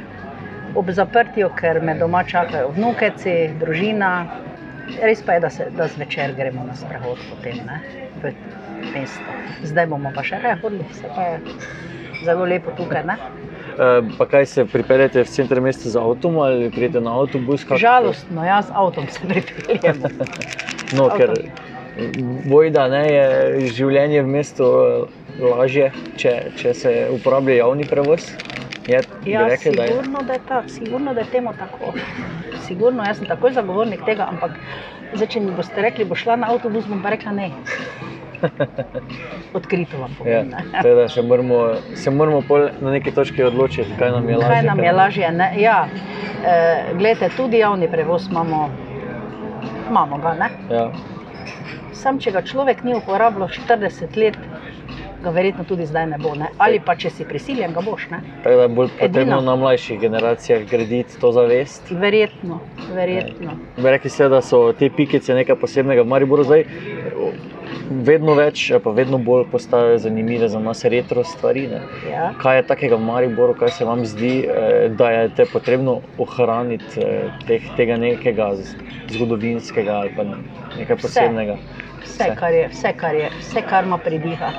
ob 0.78 0.90
zaprtju, 0.94 1.50
ker 1.58 1.80
me 1.82 1.94
doma 1.98 2.24
čakajo 2.28 2.72
vnukeci, 2.76 3.36
družina. 3.62 4.12
Res 5.02 5.22
pa 5.26 5.38
je, 5.38 5.44
da, 5.44 5.50
se, 5.50 5.68
da 5.78 5.88
zvečer 5.94 6.34
gremo 6.38 6.66
na 6.66 6.76
sprehod 6.78 7.22
potem, 7.30 7.60
ne? 7.68 7.82
v 8.22 8.34
mesto. 8.94 9.38
Zdaj 9.64 9.90
bomo 9.94 10.12
pa 10.16 10.24
še 10.26 10.42
reje 10.42 10.58
hodili, 10.64 10.88
se 10.98 11.10
pa 11.16 11.28
je 11.32 11.56
zelo 12.24 12.46
lepo 12.50 12.74
tukaj. 12.78 13.06
Ne? 13.06 13.18
Pa 14.18 14.26
kaj 14.26 14.46
se 14.46 14.66
pripeljete 14.66 15.22
v 15.22 15.30
center 15.30 15.62
mesta 15.62 15.90
z 15.90 16.02
avtom 16.02 16.40
ali 16.42 16.72
pridete 16.74 17.02
na 17.04 17.14
avtobus? 17.14 17.66
Žalostno, 17.78 18.46
jaz 18.46 18.72
avtom 18.74 19.06
se 19.10 19.28
pripeljem. 19.28 20.02
no, 20.98 21.10
ker 21.14 21.36
bojda 22.50 22.88
ne, 22.92 23.04
je 23.12 23.70
življenje 23.78 24.24
v 24.24 24.34
mestu 24.34 24.66
eh, 24.66 25.44
lažje, 25.44 25.92
če, 26.18 26.34
če 26.58 26.74
se 26.78 26.94
uporablja 27.14 27.62
javni 27.62 27.88
prevoz. 27.90 28.32
Je, 28.88 29.02
ja, 29.28 29.44
rekli, 29.50 29.74
sigurno, 29.76 30.22
da 30.22 30.22
je, 30.22 30.28
da 30.28 30.34
je 30.34 30.44
tako, 30.48 30.70
sigurno, 30.72 31.14
da 31.14 31.22
je 31.26 31.32
temu 31.32 31.54
tako. 31.60 31.94
Sigurno, 32.68 33.04
jaz 33.04 33.20
sem 33.20 33.28
takoj 33.28 33.52
zagovornik 33.58 34.06
tega, 34.08 34.30
ampak 34.32 34.56
zdaj, 35.14 35.28
če 35.34 35.42
mi 35.44 35.56
boste 35.58 35.84
rekli, 35.84 36.08
bo 36.08 36.16
šla 36.16 36.38
na 36.40 36.54
avtobus, 36.54 36.88
bom 36.88 37.04
pa 37.04 37.12
rekla 37.16 37.36
ne. 37.36 37.50
Odkrito 39.58 39.98
vam 39.98 40.15
povem. 40.17 40.51
Ja, 40.74 40.82
teda, 40.82 41.08
moramo, 41.27 41.75
se 41.96 42.12
moramo 42.12 42.41
na 42.82 42.91
neki 42.91 43.12
točki 43.12 43.44
odločiti, 43.44 43.89
kaj 44.00 44.12
nam 44.12 44.29
je 44.29 44.38
lažje. 44.38 44.53
Kaj 44.53 44.63
nam 44.63 44.84
je 44.84 44.91
lažje 44.91 45.32
ja. 45.58 45.88
e, 46.46 46.94
Glede, 46.98 47.29
tudi 47.38 47.58
javni 47.58 47.91
prevoz 47.91 48.27
imamo, 48.32 48.70
imamo 49.89 50.17
ga. 50.17 50.50
Ja. 50.72 50.91
Sam, 51.94 52.20
če 52.20 52.32
ga 52.32 52.41
človek 52.46 52.84
ni 52.84 52.94
uporabljal 52.96 53.50
40 53.50 54.17
let, 54.17 54.38
ga 55.24 55.32
verjetno 55.34 55.63
tudi 55.65 55.86
zdaj 55.86 56.06
ne 56.08 56.17
bo. 56.22 56.36
Ne? 56.36 56.51
Ali 56.58 56.79
pa 56.86 56.96
če 56.96 57.10
si 57.10 57.25
prisiljen, 57.25 57.74
ga 57.74 57.82
boš. 57.82 58.06
Tako 58.44 58.56
da 58.56 58.67
je 58.67 58.74
bolj 58.79 58.91
potrebno 59.00 59.39
na 59.41 59.56
mlajših 59.56 60.00
generacijah 60.00 60.65
graditi 60.70 61.20
to 61.20 61.32
zavest. 61.32 61.89
Verjetno. 61.91 62.60
verjetno. 62.94 63.58
Rekli 63.77 64.10
ste, 64.10 64.29
da 64.29 64.41
so 64.41 64.74
te 64.77 64.89
pikice 64.89 65.34
nekaj 65.34 65.58
posebnega 65.60 66.06
v 66.06 66.13
Mariboru 66.13 66.46
zdaj 66.46 66.63
vedno 67.89 68.34
več, 68.38 68.67
pa 68.84 68.91
vedno 68.91 69.17
bolj 69.17 69.46
postajajo 69.51 69.98
zanimive 70.03 70.50
za 70.50 70.60
nas 70.60 70.84
retro 70.86 71.24
stvari. 71.24 71.67
Ja. 72.10 72.32
Kaj 72.41 72.58
je 72.60 72.67
takega 72.67 73.00
v 73.00 73.08
Mariboru, 73.08 73.56
kaj 73.58 73.72
se 73.79 73.88
vam 73.88 74.06
zdi, 74.06 74.34
eh, 74.44 74.89
da 74.89 75.10
je 75.12 75.29
te 75.36 75.46
potrebno 75.46 76.01
ohraniti 76.17 77.01
eh, 77.01 77.34
teh, 77.48 77.63
tega 77.77 77.98
nekega 77.98 78.53
zgodovinskega 79.12 80.01
ali 80.03 80.15
pa 80.15 80.25
nekaj 80.77 80.98
posebnega? 81.01 81.58
Vse, 81.62 81.87
vse, 82.08 82.32
kar, 82.40 82.54
je, 82.54 82.68
vse, 82.74 82.94
kar, 82.98 83.16
je, 83.16 83.30
vse 83.40 83.62
kar 83.70 83.84
ima 83.84 83.98
pridiha 83.98 84.52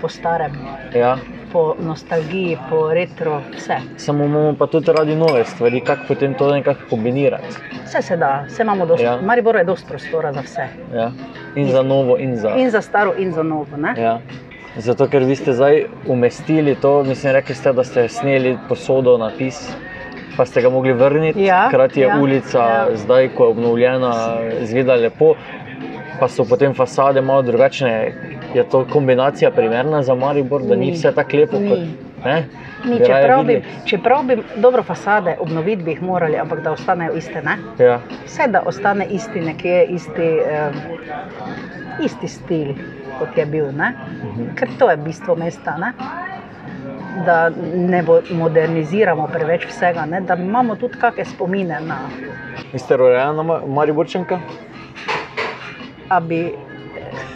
po 0.00 0.08
starem. 0.08 0.60
Ja 0.94 1.16
po 1.56 1.74
nostalgiji, 1.80 2.58
po 2.70 2.94
retro, 2.94 3.40
vse. 3.56 3.76
Samo 3.96 4.24
imamo 4.24 4.54
pa 4.58 4.66
tudi 4.66 4.92
radi 4.92 5.16
nove 5.16 5.44
stvari, 5.44 5.80
kako 5.80 6.02
potem 6.08 6.34
to 6.34 6.50
nekako 6.52 6.80
kombinirati. 6.90 7.56
Vse 7.84 8.02
se 8.02 8.16
da, 8.16 8.44
vse 8.48 8.62
imamo 8.62 8.86
dosti. 8.86 9.04
Ja. 9.04 9.20
Maribor 9.22 9.56
je 9.56 9.64
dosti 9.64 9.88
prostora 9.88 10.32
za 10.32 10.40
vse. 10.40 10.66
Ja. 10.94 11.10
In 11.54 11.70
za 11.70 11.82
novo, 11.82 12.18
in 12.18 12.36
za, 12.36 12.52
in 12.56 12.70
za 12.70 12.80
staro, 12.80 13.14
in 13.18 13.32
za 13.32 13.42
novo. 13.42 13.66
Ja. 13.96 14.18
Zato, 14.76 15.08
ker 15.08 15.24
vi 15.24 15.36
ste 15.36 15.52
zdaj 15.52 15.84
umestili 16.06 16.74
to, 16.74 17.04
mislim, 17.04 17.32
rekli 17.32 17.54
ste, 17.54 17.72
da 17.72 17.84
ste 17.84 18.08
sneli 18.08 18.58
posodo 18.68 19.16
napis. 19.18 19.72
Pa 20.36 20.44
ste 20.44 20.60
ga 20.60 20.68
mogli 20.68 20.92
vrniti, 20.92 21.44
ja, 21.44 21.68
hkrati 21.68 22.00
je 22.00 22.06
ja, 22.06 22.18
ulica, 22.20 22.58
ja. 22.58 22.86
zdaj, 22.94 23.28
ko 23.28 23.44
je 23.44 23.50
obnovljena, 23.50 24.12
zgleda 24.68 24.94
lepo, 24.94 25.32
pa 26.20 26.28
so 26.28 26.44
potem 26.44 26.74
fasade 26.74 27.20
malo 27.20 27.42
drugačne. 27.42 28.12
Je 28.54 28.64
to 28.64 28.86
kombinacija 28.92 29.50
primerna 29.50 30.02
za 30.02 30.14
Maribor, 30.14 30.62
da 30.62 30.76
ni, 30.76 30.86
ni 30.86 30.92
vse 30.92 31.12
tako 31.12 31.36
lepo? 31.36 31.58
Ni. 31.58 31.68
Kot, 31.68 31.78
ni, 32.84 32.98
čeprav, 33.06 33.44
bi, 33.44 33.62
čeprav 33.84 34.24
bi 34.24 34.38
dobro 34.56 34.82
fasade 34.82 35.36
obnoviti, 35.40 35.82
bi 35.82 35.90
jih 35.90 36.02
morali, 36.02 36.38
ampak 36.38 36.62
da 36.62 36.72
ostanejo 36.72 37.12
iste. 37.12 37.42
Ja. 37.78 38.00
Vse 38.24 38.48
da 38.48 38.62
ostane 38.66 39.06
isti, 39.10 39.40
nekje 39.40 39.84
isti, 39.84 40.30
um, 40.40 40.74
isti 42.04 42.28
stil, 42.28 42.74
kot 43.18 43.38
je 43.38 43.46
bil. 43.46 43.64
Uh 43.64 43.72
mhm. 43.72 43.82
-huh. 43.82 44.54
Ker 44.54 44.68
to 44.78 44.90
je 44.90 44.96
bistvo 44.96 45.36
mesta. 45.36 45.76
Ne? 45.76 45.92
Da 47.26 47.50
ne 47.74 48.04
moderniziramo 48.30 49.28
preveč 49.32 49.66
vsega, 49.66 50.06
ne? 50.06 50.20
da 50.20 50.34
imamo 50.34 50.76
tudi 50.76 50.98
kakšne 50.98 51.24
spomine. 51.24 51.80
Na... 51.80 51.96
Ste 52.74 52.96
rojeni, 52.96 53.42
Mariborčanka? 53.66 54.38
A 56.08 56.20
bi 56.20 56.54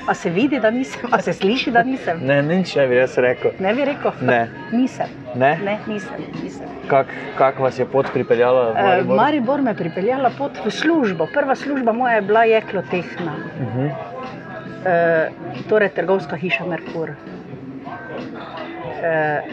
A 0.07 0.15
se 0.15 0.31
vidi, 0.31 0.61
da 0.61 0.71
nisem, 0.71 1.09
a 1.11 1.21
se 1.23 1.33
sliši, 1.33 1.71
da 1.71 1.83
nisem. 1.83 2.19
Ne, 2.27 2.43
nič 2.43 2.75
ne 2.77 2.87
bi 2.89 2.97
jaz 2.97 3.17
rekel. 3.19 3.53
Ne 3.59 3.75
bi 3.75 3.85
rekel, 3.85 4.13
ne. 4.21 4.49
nisem. 4.73 5.07
Ne? 5.35 5.59
Ne, 5.65 5.79
nisem. 5.87 6.25
nisem. 6.43 6.67
Kak, 6.91 7.07
kak 7.39 7.61
vas 7.63 7.79
je 7.79 7.87
pot 7.87 8.07
pripeljala? 8.13 8.73
Maribor? 8.75 9.15
Uh, 9.15 9.21
Maribor 9.23 9.63
me 9.63 9.71
je 9.71 9.79
pripeljala 9.83 10.33
pot 10.39 10.59
v 10.65 10.71
službo. 10.75 11.29
Prva 11.35 11.55
služba 11.55 11.93
moja 11.93 12.15
je 12.19 12.23
bila 12.27 12.45
jeklotehna. 12.45 13.35
Uh 13.37 13.77
-huh. 13.77 13.91
uh, 13.91 15.65
torej, 15.69 15.89
trgovska 15.95 16.37
hiša 16.37 16.67
Merkur. 16.67 17.11
Uh, 17.11 17.17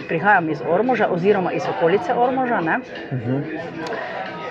prihajam 0.08 0.50
iz 0.50 0.62
Ormoža, 0.70 1.08
oziroma 1.12 1.52
iz 1.52 1.64
okolice 1.70 2.14
Ormoža. 2.14 2.60
Uh 2.60 2.66
-huh. 2.66 3.42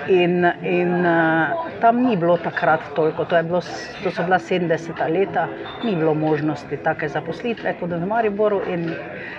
In, 0.08 0.44
in 0.62 1.06
uh, 1.06 1.48
tam 1.80 2.02
ni 2.06 2.16
bilo 2.16 2.36
takrat 2.38 2.80
toliko, 2.94 3.24
to, 3.24 3.42
bilo, 3.42 3.60
to 4.02 4.10
so 4.10 4.22
bila 4.22 4.38
70-ta 4.38 5.08
leta, 5.10 5.48
ni 5.84 5.96
bilo 5.96 6.14
možnosti 6.14 6.76
take 6.84 7.08
zaposlitve 7.08 7.74
kot 7.80 7.90
v 7.90 8.06
Mariboru. 8.06 8.60
In 8.70 8.92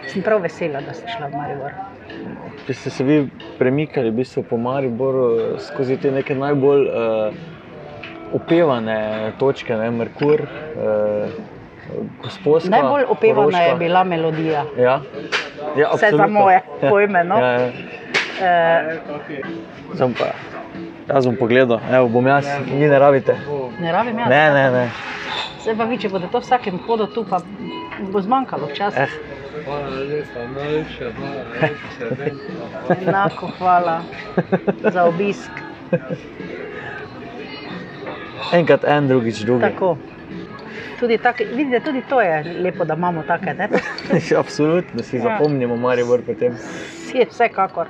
sem 0.07 0.23
prav 0.23 0.41
vesela, 0.43 0.81
da 0.83 0.93
sem 0.93 1.07
šla 1.17 1.31
v 1.31 1.37
Maribor. 1.39 1.77
Če 2.67 2.73
ste 2.73 2.91
se 2.91 3.03
vi 3.07 3.19
premikali 3.59 4.11
v 4.11 4.19
bistvu 4.23 4.43
po 4.49 4.57
Mariboru 4.59 5.57
skozi 5.63 5.97
te 6.01 6.11
neke 6.11 6.35
najbolj 6.35 6.87
uh, 6.87 7.45
opevane 8.35 9.31
točke, 9.39 9.77
ne 9.77 9.91
Merkur. 9.91 10.43
Uh, 10.75 11.55
Gospodska, 12.23 12.69
Najbolj 12.69 13.03
opevana 13.09 13.41
poroška. 13.41 13.61
je 13.63 13.75
bila 13.75 14.03
melodija. 14.03 14.65
Ja. 14.77 14.99
Ja, 15.77 15.91
Vse 15.95 16.09
za 16.11 16.27
moje 16.27 16.59
pojme. 16.91 17.23
No? 17.23 17.37
Ja, 17.39 17.51
ja. 17.51 17.71
E, 18.41 18.99
pa, 20.17 20.33
Jaz 21.07 21.25
bom 21.25 21.35
pogledal, 21.35 21.79
Evo, 21.91 22.09
bom 22.09 22.27
jaz, 22.27 22.45
vi 22.65 22.87
ne 22.87 22.99
rabite. 22.99 23.35
Ne 23.79 23.91
rabim 23.91 24.19
jaz. 24.19 24.29
Ne, 24.29 24.53
ne, 24.53 24.71
ne. 24.71 24.89
Zdaj 25.63 25.75
pa 25.77 25.85
vi, 25.89 25.97
če 25.99 26.09
boste 26.11 26.27
to 26.31 26.39
vsakem 26.43 26.77
hodu 26.85 27.07
tu, 27.11 27.23
pa 27.27 27.41
bo 28.11 28.21
zmanjkalo 28.21 28.69
časa. 28.75 29.07
Eh. 29.07 29.09
Enako 33.01 33.49
hvala 33.57 34.01
za 34.83 35.03
obisk. 35.07 35.51
Enkrat 38.53 38.85
en, 38.87 39.07
drugič 39.07 39.41
drugi. 39.47 39.61
Tako. 39.65 39.97
Tudi 40.99 41.17
tak, 41.17 41.41
vidite, 41.53 41.79
tudi 41.79 42.01
to 42.09 42.21
je 42.21 42.43
lepo, 42.63 42.85
da 42.85 42.93
imamo 42.93 43.23
take. 43.27 43.55
Absolutno 44.43 45.03
si 45.03 45.17
ja. 45.17 45.23
zapomnimo, 45.23 45.75
Maribor 45.75 46.21
potem. 46.25 46.55
Si 47.07 47.17
je 47.17 47.25
vsekakor. 47.31 47.87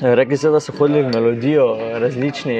Rekli 0.00 0.36
ste, 0.36 0.50
da 0.50 0.60
so 0.60 0.72
hodili 0.78 1.02
v 1.02 1.10
melodijo, 1.14 1.66
različni 2.02 2.56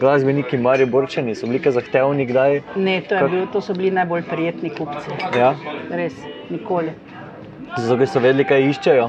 glasbeniki, 0.00 0.58
mari 0.60 0.86
borčani, 0.86 1.34
so 1.34 1.48
bili 1.50 1.72
zahtevni 1.72 2.26
kdaj? 2.28 2.60
Ne, 2.76 3.00
to, 3.08 3.18
bil, 3.28 3.46
to 3.52 3.60
so 3.60 3.74
bili 3.74 3.90
najbolj 3.90 4.22
prijetni 4.30 4.70
kupci. 4.70 5.16
Ja? 5.38 5.54
Res, 5.90 6.12
nikoli. 6.50 6.92
Zato, 7.78 8.06
so 8.06 8.20
vedeli, 8.20 8.44
kaj 8.44 8.68
iščejo. 8.70 9.08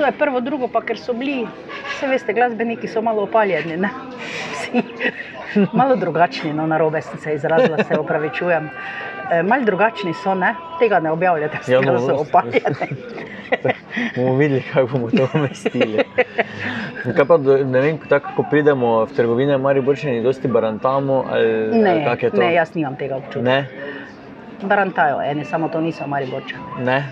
To 0.00 0.06
je 0.06 0.12
prvo, 0.12 0.40
drugo 0.40 0.68
pa, 0.68 0.80
ker 0.80 0.96
so 0.96 1.12
bili, 1.12 1.42
vse 1.90 2.06
veste, 2.08 2.32
glasbeniki 2.32 2.88
so 2.88 3.02
malo 3.04 3.22
opaljeni. 3.22 3.76
malo 5.72 5.96
drugačni, 5.96 6.52
no, 6.52 6.64
na 6.66 6.78
robe 6.78 7.02
sem 7.02 7.18
se 7.18 7.34
izrazila, 7.34 7.84
se 7.84 7.98
opravičujem. 7.98 8.70
E, 9.30 9.42
malo 9.42 9.64
drugačni 9.64 10.14
so, 10.14 10.34
ne? 10.34 10.54
tega 10.78 11.00
ne 11.00 11.10
objavljate, 11.10 11.58
da 11.66 11.72
ja, 11.72 11.80
no, 11.82 11.98
so 12.00 12.16
opaljeni. 12.16 12.96
bomo 14.16 14.34
videli, 14.36 14.64
kako 14.72 14.86
bomo 14.86 15.10
to 15.10 15.28
umestili. 15.34 16.00
Kaj 17.16 17.24
pa, 17.24 17.36
ne 17.66 17.80
vem, 17.80 17.98
tako, 18.08 18.32
ko 18.36 18.44
pridemo 18.50 19.04
v 19.04 19.12
trgovine, 19.12 19.54
ali 19.54 19.80
borčeni, 19.80 20.22
dosti 20.22 20.48
barantamo? 20.48 21.24
Ali, 21.30 21.52
Ne, 21.76 21.90
ali 21.90 22.04
kak 22.04 22.22
je 22.22 22.30
to? 22.30 22.36
ne, 22.36 22.54
jaz 22.54 22.74
nimam 22.74 22.96
tega 22.96 23.16
občutka. 23.16 23.40
Ne, 23.42 23.66
Barantajo, 24.62 25.20
eni 25.24 25.44
samo 25.44 25.68
to 25.68 25.80
niso 25.80 26.06
mari 26.06 26.26
borčani. 26.26 26.84
ne. 26.84 27.04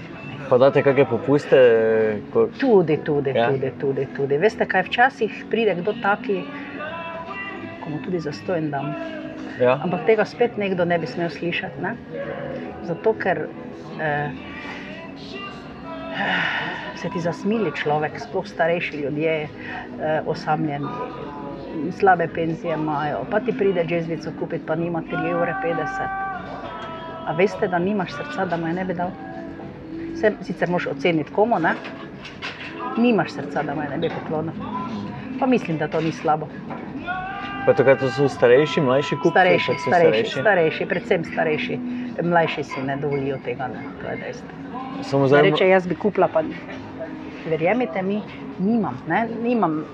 Pa 0.48 0.56
date 0.58 0.80
kakšne 0.82 1.04
popuste? 1.04 1.58
Ko... 2.32 2.48
Tudi, 2.56 2.96
tudi, 3.04 3.36
Ja. 3.36 3.52
tudi, 3.52 3.70
tudi, 3.80 4.04
tudi. 4.16 4.38
Veste, 4.40 4.64
kaj 4.64 4.88
včasih 4.88 5.44
pride 5.50 5.76
kdo 5.76 5.92
taki, 6.02 6.40
ko 7.84 7.90
mu 7.92 8.00
tudi 8.04 8.20
zastojen 8.20 8.70
dam. 8.72 8.94
Ja. 9.60 9.76
Ampak 9.84 10.06
tega 10.06 10.24
spet 10.24 10.56
nekdo 10.56 10.84
ne 10.88 10.98
bi 10.98 11.06
smel 11.06 11.28
slišati. 11.28 11.82
Ne? 11.82 11.92
Zato, 12.88 13.12
ker 13.12 13.44
eh, 14.00 14.30
se 16.96 17.12
ti 17.12 17.20
zasmili 17.20 17.72
človek, 17.76 18.16
sploh 18.16 18.46
starejši 18.48 19.04
ljudje, 19.04 19.34
eh, 19.44 20.20
osamljeni, 20.26 20.88
slabe 21.92 22.28
penzije 22.32 22.74
imajo. 22.74 23.26
Pa 23.30 23.40
ti 23.40 23.52
pride 23.52 23.84
džezvico 23.84 24.32
kupiti, 24.40 24.64
pa 24.66 24.74
nima 24.74 25.02
3,50 25.12 25.28
evra. 25.30 25.54
A 27.28 27.32
veste, 27.36 27.68
da 27.68 27.78
nimaš 27.78 28.16
srca, 28.16 28.46
da 28.48 28.56
mu 28.56 28.66
je 28.66 28.72
ne 28.72 28.84
bi 28.84 28.94
dal? 28.94 29.12
Vse, 30.18 30.32
sicer 30.42 30.68
moš 30.68 30.86
oceniti 30.86 31.30
komu, 31.32 31.58
ne? 31.58 31.74
nimaš 32.98 33.30
srca, 33.30 33.62
da 33.62 33.74
mu 33.74 33.82
je 33.82 33.88
ne 33.88 33.98
bi 33.98 34.08
poklonil. 34.10 34.52
Pa 35.40 35.46
mislim, 35.46 35.78
da 35.78 35.88
to 35.88 36.00
ni 36.00 36.12
slabo. 36.12 36.48
Pa 37.66 37.74
to, 37.74 37.84
kaj 37.84 37.96
to 37.96 38.10
so 38.10 38.28
starejši, 38.28 38.80
mlajši 38.80 39.16
kupci? 39.16 39.30
Starejši, 39.30 39.72
so 39.74 39.90
starejši, 39.90 40.40
starejši, 40.40 40.86
predvsem 40.86 41.24
starejši. 41.24 41.78
Mlajši 42.22 42.62
si 42.64 42.82
ne 42.82 42.96
dovolijo 42.96 43.38
tega, 43.44 43.68
ne. 43.68 43.82
to 44.02 44.08
je 44.08 44.16
dejstvo. 44.16 44.48
Samo 45.02 45.26
Zdaj, 45.28 45.42
reče, 45.42 45.68
jaz 45.68 45.86
bi 45.86 45.94
kupila, 45.94 46.28
pa 46.28 46.42
verjemite 47.46 48.02
mi, 48.02 48.18
nimam, 48.58 48.98
ne? 49.06 49.28
nimam, 49.42 49.84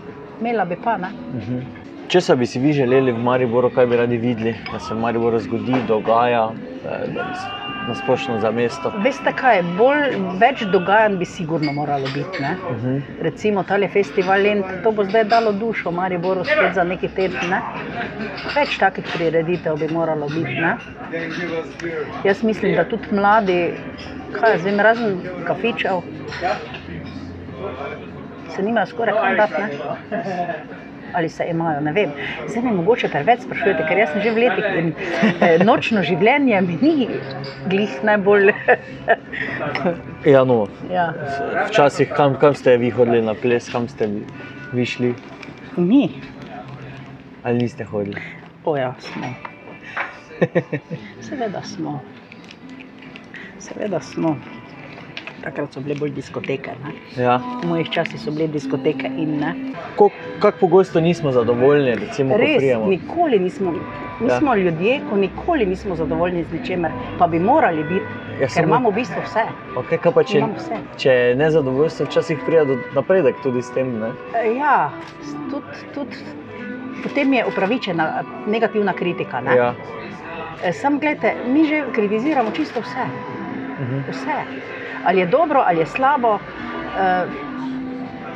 imela 0.40 0.64
bi 0.64 0.76
pa. 0.76 0.96
Ne? 0.96 1.08
Mhm. 1.34 1.60
Če 2.08 2.36
bi 2.36 2.46
si 2.46 2.60
vi 2.60 2.72
želeli 2.72 3.12
v 3.12 3.18
Mariboru, 3.18 3.70
kaj 3.70 3.86
bi 3.86 3.96
radi 3.96 4.16
videli, 4.16 4.54
da 4.72 4.78
se 4.78 4.94
v 4.94 4.98
Mariboru 4.98 5.38
zgodi, 5.38 5.74
dogaja, 5.88 6.50
da 6.84 7.24
s- 7.34 7.63
na 7.88 7.94
splošno 7.94 8.38
za 8.40 8.50
mesto? 8.50 8.92
Veste 9.04 9.32
kaj, 9.36 9.62
bolj, 9.78 10.16
več 10.40 10.64
dogajanj 10.72 11.16
bi 11.20 11.28
sigurno 11.28 11.72
moralo 11.72 12.08
biti. 12.14 12.42
Ne? 12.42 12.56
Mhm. 12.70 12.98
Recimo 13.26 13.62
tale 13.62 13.88
festival 13.88 14.42
Lent, 14.42 14.66
to 14.82 14.92
bo 14.92 15.04
zdaj 15.04 15.24
dalo 15.24 15.52
dušo 15.52 15.90
Mariboru 15.90 16.44
spet 16.44 16.74
za 16.74 16.84
neki 16.84 17.08
teden. 17.08 17.50
Ne? 17.50 17.60
Več 18.54 18.78
takih 18.78 19.04
prireditev 19.16 19.78
bi 19.80 19.88
moralo 19.92 20.28
biti. 20.28 20.54
Ne? 20.54 20.76
Jaz 22.24 22.42
mislim, 22.42 22.74
da 22.76 22.84
tudi 22.88 23.12
mladi, 23.12 23.58
kaj 24.32 24.56
jaz 24.56 24.64
vem, 24.64 24.80
razen 24.80 25.20
kafičev, 25.46 26.02
se 28.54 28.62
nimajo 28.62 28.86
skoraj 28.86 29.14
kam 29.20 29.36
dati. 29.36 29.62
Ali 31.14 31.28
se 31.28 31.44
imajo, 31.50 31.80
ne 31.80 31.92
vem. 31.92 32.10
Zdaj 32.48 32.62
me 32.62 32.72
mogoče 32.72 33.08
preveč 33.08 33.44
sprašujete, 33.44 33.86
ker 33.88 33.98
jaz 33.98 34.12
sem 34.12 34.22
že 34.24 34.32
v 34.34 34.42
letih 34.42 34.64
in 34.80 34.88
eh, 35.40 35.62
nočno 35.64 36.02
življenje 36.02 36.60
mi 36.66 36.78
ni 36.82 37.08
glih 37.70 38.00
najbolj. 38.02 38.52
Ja, 40.24 40.40
no, 40.48 40.66
ja. 40.88 41.10
včasih 41.68 42.08
kam, 42.16 42.38
kam 42.40 42.54
ste 42.56 42.78
vi 42.80 42.88
hodili 42.90 43.20
na 43.22 43.34
ples, 43.36 43.68
kam 43.68 43.88
ste 43.92 44.06
vi, 44.08 44.22
vi 44.72 44.86
šli 44.88 45.10
Mi, 45.76 46.08
ali 47.42 47.58
niste 47.58 47.84
hodili? 47.84 48.20
o 48.64 48.76
ja, 48.76 48.94
smo. 48.98 49.34
Seveda 51.28 51.62
smo. 51.62 52.00
Seveda 53.58 54.00
smo. 54.00 54.36
Takrat 55.42 55.72
so 55.72 55.80
bile 55.80 55.94
bolj 55.94 56.10
diskoteke. 56.10 56.72
Ne? 56.78 56.92
Ja. 57.16 57.38
V 57.60 57.66
mojih 57.66 57.88
časih 57.88 58.20
so 58.20 58.30
bile 58.30 58.46
diskoteke 58.48 59.06
in 59.08 59.38
ne. 59.38 59.54
Ko, 59.96 60.10
kako 60.38 60.58
pogosto 60.58 61.00
nismo 61.00 61.32
zadovoljni, 61.32 61.94
recimo, 61.96 62.30
ko 62.30 62.38
Res, 62.38 62.56
prijemo? 62.56 62.86
nikoli 62.86 63.38
nismo. 63.38 63.72
Mi 64.20 64.28
Ja. 64.28 64.38
smo 64.38 64.54
ljudje, 64.54 65.00
ko 65.10 65.16
nikoli 65.16 65.66
nismo 65.66 65.96
zadovoljni 65.96 66.44
z 66.44 66.52
ničemer, 66.52 66.90
pa 67.18 67.26
bi 67.26 67.38
morali 67.40 67.84
biti, 67.84 68.04
Ja, 68.32 68.38
ker 68.38 68.48
samo- 68.50 68.66
imamo 68.66 68.90
v 68.90 68.94
bistvu 68.94 69.20
vse. 69.22 69.42
Okay, 69.76 70.12
pa 70.12 70.22
če, 70.24 70.42
vse. 70.56 70.76
če 70.96 71.12
nezadovoljstvo, 71.36 72.06
včasih 72.06 72.38
pride 72.40 72.64
do 72.64 72.78
napredek 72.92 73.40
tudi 73.42 73.62
s 73.62 73.70
tem. 73.70 73.98
Ne? 73.98 74.12
E, 74.34 74.54
Ja, 74.54 74.90
tudi, 75.50 75.64
tudi, 75.94 76.16
potem 77.02 77.32
je 77.32 77.44
upravičena 77.44 78.08
negativna 78.46 78.92
kritika. 78.92 79.40
Ne? 79.40 79.56
Ja. 79.56 79.74
E, 80.62 80.72
Sam 80.72 80.98
gledajte, 80.98 81.34
mi 81.46 81.64
že 81.64 81.84
kritiziramo 81.92 82.50
čisto 82.52 82.80
vse. 82.80 83.04
Mhm. 83.76 83.98
vse. 84.08 84.38
Ali 85.04 85.20
je 85.20 85.26
dobro, 85.28 85.62
ali 85.66 85.78
je 85.78 85.86
slabo. 85.86 86.38
eh, 86.98 87.24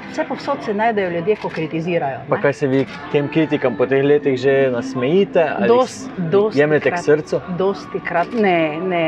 Vse 0.08 0.24
povsod 0.24 0.62
se 0.62 0.74
najdejo 0.74 1.10
ljudje, 1.10 1.36
ko 1.36 1.48
kritizirajo. 1.48 2.18
Pa 2.28 2.36
ne. 2.36 2.42
kaj 2.42 2.52
se 2.52 2.66
vi 2.66 2.78
tem 3.12 3.28
kritikam 3.28 3.76
po 3.76 3.86
teh 3.86 4.04
letih 4.04 4.36
že 4.36 4.70
nasmejite? 4.70 5.44
ali 5.50 5.68
Dos- 5.68 5.90
s- 5.90 6.10
dosti 6.18 6.60
Jemljete 6.60 6.80
k 6.82 6.92
krat. 6.92 7.04
srcu? 7.04 7.40
Dosti 7.48 8.00
krat, 8.00 8.32
ne, 8.34 8.56
ne. 8.80 9.02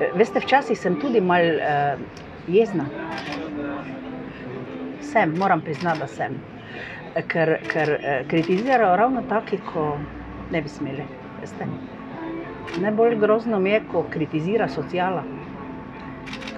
eh, 0.00 0.10
Veste, 0.14 0.40
včasih 0.40 0.78
sem 0.78 0.96
tudi 0.96 1.20
mal 1.22 1.40
uh, 1.42 2.00
jezna. 2.48 2.84
Sem, 5.02 5.32
moram 5.32 5.60
priznati, 5.60 5.98
da 5.98 6.06
sem. 6.06 6.32
Ker, 7.24 7.56
ker 7.64 7.96
kritizirajo 8.26 8.96
ravno 8.96 9.22
taki, 9.22 9.58
ko 9.64 9.98
ne 10.50 10.62
bi 10.62 10.68
smeli. 10.68 11.02
Veste? 11.40 11.66
Najbolj 12.76 13.16
grozno 13.16 13.58
mi 13.58 13.70
je, 13.70 13.80
ko 13.82 14.04
kritizira 14.04 14.68
socijala. 14.68 15.22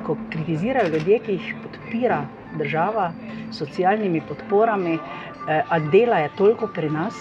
Ko 0.06 0.16
kritizirajo 0.30 0.88
ljudje, 0.88 1.18
ki 1.18 1.32
jih 1.32 1.54
podpira 1.62 2.22
država 2.58 3.12
s 3.50 3.58
socialnimi 3.58 4.22
podporami, 4.28 4.94
eh, 4.94 5.62
a 5.68 5.78
dela 5.78 6.18
je 6.18 6.30
toliko 6.36 6.66
pri 6.74 6.90
nas, 6.90 7.14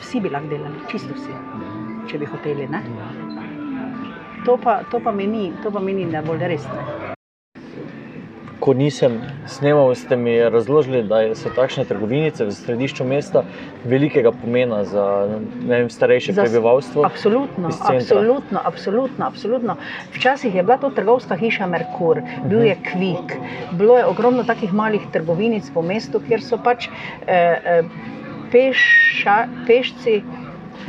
vsi 0.00 0.20
bi 0.20 0.30
lahko 0.30 0.48
delali, 0.48 0.84
čisto 0.90 1.14
vsi, 1.14 1.36
če 2.10 2.18
bi 2.18 2.26
hoteli. 2.26 2.68
Ne? 2.68 2.82
To 4.44 4.58
pa, 4.60 4.82
to 4.90 5.00
pa 5.00 5.12
mi 5.12 5.26
ni, 5.26 5.52
to 5.62 5.70
pa 5.70 5.80
mi 5.80 5.94
ni 5.94 6.04
najbolj 6.04 6.48
resno. 6.48 7.03
Ko 8.64 8.72
nisem 8.72 9.18
snemal, 9.46 9.92
ste 9.94 10.16
mi 10.16 10.38
razložili, 10.40 11.02
da 11.04 11.18
so 11.36 11.50
takšne 11.52 11.82
trgovinice 11.84 12.46
v 12.48 12.52
središču 12.56 13.04
mesta 13.04 13.42
velikega 13.84 14.32
pomena 14.32 14.78
za 14.88 15.04
vem, 15.68 15.90
starejše 15.92 16.32
Za 16.32 16.46
prebivalstvo. 16.46 17.04
Absolutno, 17.04 17.68
absolutno, 17.68 18.62
absolutno, 18.64 19.26
absolutno. 19.26 19.76
Včasih 20.16 20.54
je 20.54 20.62
bila 20.62 20.78
to 20.80 20.90
trgovska 20.90 21.36
hiša 21.36 21.66
Merkur, 21.66 22.22
bil 22.48 22.64
je 22.64 22.78
Kvik, 22.88 23.36
bilo 23.76 23.98
je 23.98 24.06
ogromno 24.08 24.44
takih 24.48 24.72
malih 24.72 25.04
trgovinic 25.12 25.68
po 25.74 25.82
mestu, 25.82 26.22
kjer 26.24 26.40
so 26.40 26.56
pač 26.56 26.88
eh, 26.88 27.28
eh, 27.28 27.84
peša, 28.52 29.36
pešci. 29.66 30.22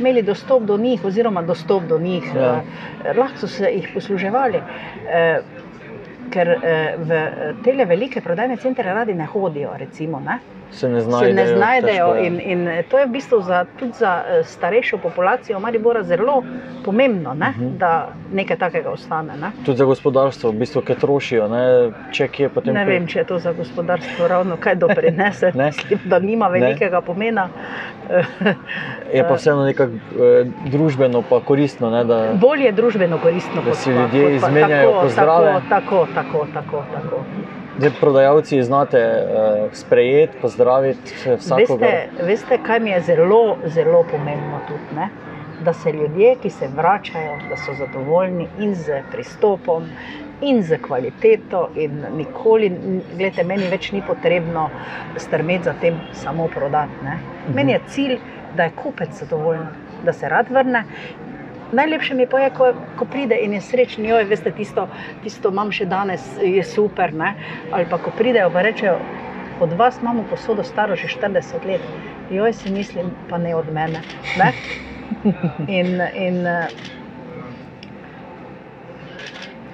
Imeli 0.00 0.22
dostop 0.22 0.64
do 0.68 0.76
njih, 0.76 1.04
oziroma 1.04 1.42
dostop 1.42 1.84
do 1.88 1.98
njih, 1.98 2.24
Ja. 2.34 2.62
eh, 3.04 3.12
lahko 3.16 3.38
so 3.38 3.48
se 3.48 3.68
jih 3.68 3.90
posluževali. 3.94 4.60
Eh, 5.08 5.40
ker 6.36 6.48
eh, 6.62 6.94
v 6.98 7.20
te 7.64 7.84
velike 7.84 8.20
prodajne 8.20 8.56
centre 8.60 8.92
radi 8.92 9.14
ne 9.14 9.26
hodijo, 9.26 9.72
recimo. 9.78 10.20
Ne? 10.20 10.38
Se 10.70 10.88
ne 10.88 11.00
se 11.00 11.06
znajdejo. 11.06 11.34
ne 11.34 11.46
znajdejo. 11.46 12.08
In, 12.16 12.40
in 12.40 12.68
to 12.90 12.98
je 12.98 13.06
v 13.06 13.10
bistvu 13.10 13.40
za, 13.42 13.64
tudi 13.78 13.92
za 13.92 14.22
eh, 14.28 14.42
starejšo 14.44 14.98
populacijo 14.98 15.60
Maribora 15.60 16.02
zelo 16.02 16.42
pomembno, 16.84 17.34
ne? 17.34 17.50
Mhm. 17.50 17.76
da 17.78 18.08
nekaj 18.32 18.56
takega 18.56 18.90
ostane. 18.90 19.32
Ne? 19.40 19.50
Tudi 19.64 19.78
za 19.78 19.84
gospodarstvo, 19.84 20.50
v 20.50 20.58
bistvu, 20.58 20.82
ki 20.82 20.94
trošijo, 20.94 21.48
ne, 21.48 21.62
če 22.12 22.28
kje 22.28 22.48
potem. 22.48 22.74
Ne 22.74 22.84
vem, 22.84 23.06
če 23.06 23.18
je 23.18 23.24
to 23.24 23.38
za 23.38 23.52
gospodarstvo 23.52 24.28
ravno 24.28 24.56
kaj 24.60 24.74
doprinese. 24.74 25.52
Ne. 25.56 25.70
Mislim, 25.70 26.00
da 26.04 26.18
nima 26.18 26.48
velikega 26.48 27.00
pomena. 27.00 27.48
Je 29.12 29.22
pa 29.28 29.34
vseeno 29.34 29.64
nekako 29.64 29.92
eh, 29.92 30.44
družbeno, 30.66 31.22
koristno. 31.44 31.90
Ne, 31.90 32.04
da, 32.04 32.18
Bolje 32.40 32.72
družbeno 32.72 33.18
koristno, 33.18 33.62
Da 33.62 33.70
kot 33.70 33.78
si 33.78 33.90
ljudje 33.90 34.24
pa- 34.24 34.30
izmenjajo 34.30 34.90
tako, 34.90 35.02
pozdrave. 35.02 35.54
Tako, 35.68 36.06
tako, 36.14 36.25
tako, 36.54 36.84
tako. 36.94 37.22
Zdaj, 37.78 37.90
prodajalci 38.00 38.62
znate 38.62 38.98
uh, 38.98 39.72
sprejeti, 39.72 40.38
pozdraviti 40.42 41.14
vsakogar. 41.36 41.90
Veste, 41.90 42.22
veste, 42.22 42.58
kaj 42.62 42.80
mi 42.80 42.90
je 42.90 43.00
zelo, 43.00 43.56
zelo 43.66 44.04
pomembno 44.10 44.60
tudi? 44.68 44.96
Ne? 44.96 45.08
Da 45.64 45.72
se 45.72 45.92
ljudje, 45.92 46.36
ki 46.42 46.50
se 46.50 46.68
vračajo, 46.76 47.38
da 47.48 47.56
so 47.56 47.74
zadovoljni 47.74 48.48
in 48.58 48.74
z 48.74 49.02
pristopom, 49.12 49.88
in 50.40 50.62
z 50.62 50.78
kvaliteto, 50.82 51.68
in 51.76 52.04
nikoli, 52.16 52.70
gledajte, 53.14 53.44
meni 53.44 53.68
več 53.70 53.90
ni 53.92 54.02
potrebno 54.06 54.68
strmeti 55.16 55.64
za 55.64 55.74
tem 55.80 56.00
samo 56.12 56.48
prodati. 56.48 57.04
Ne? 57.04 57.18
Meni 57.54 57.72
je 57.72 57.80
cilj, 57.88 58.18
da 58.56 58.68
je 58.68 58.76
kupec 58.76 59.16
zadovoljen, 59.20 59.66
da 60.04 60.12
se 60.12 60.28
rad 60.28 60.50
vrne. 60.50 60.84
Najlepše 61.72 62.14
mi 62.14 62.26
pa 62.26 62.40
je, 62.40 62.50
ko, 62.50 62.72
ko 62.98 63.04
pride 63.04 63.36
in 63.42 63.52
je 63.52 63.60
srečen, 63.60 64.06
joj, 64.06 64.24
veste, 64.30 64.52
tisto, 64.54 64.86
tisto 65.24 65.50
imam 65.50 65.72
še 65.74 65.88
danes, 65.90 66.22
je 66.42 66.62
super. 66.64 67.14
Ne? 67.14 67.34
Ali 67.72 67.88
pa 67.90 67.98
ko 67.98 68.12
pridejo 68.14 68.50
in 68.54 68.62
rečejo, 68.62 68.98
od 69.60 69.72
vas 69.72 69.98
imamo 70.02 70.22
posodo 70.30 70.62
staro 70.62 70.96
že 70.96 71.08
40 71.08 71.66
let, 71.66 71.80
joj 72.30 72.52
si 72.52 72.70
mislim, 72.70 73.10
pa 73.28 73.38
ne 73.38 73.54
od 73.54 73.72
mene. 73.72 74.02
Ne? 74.38 74.52
In, 75.68 76.00
in 76.14 76.46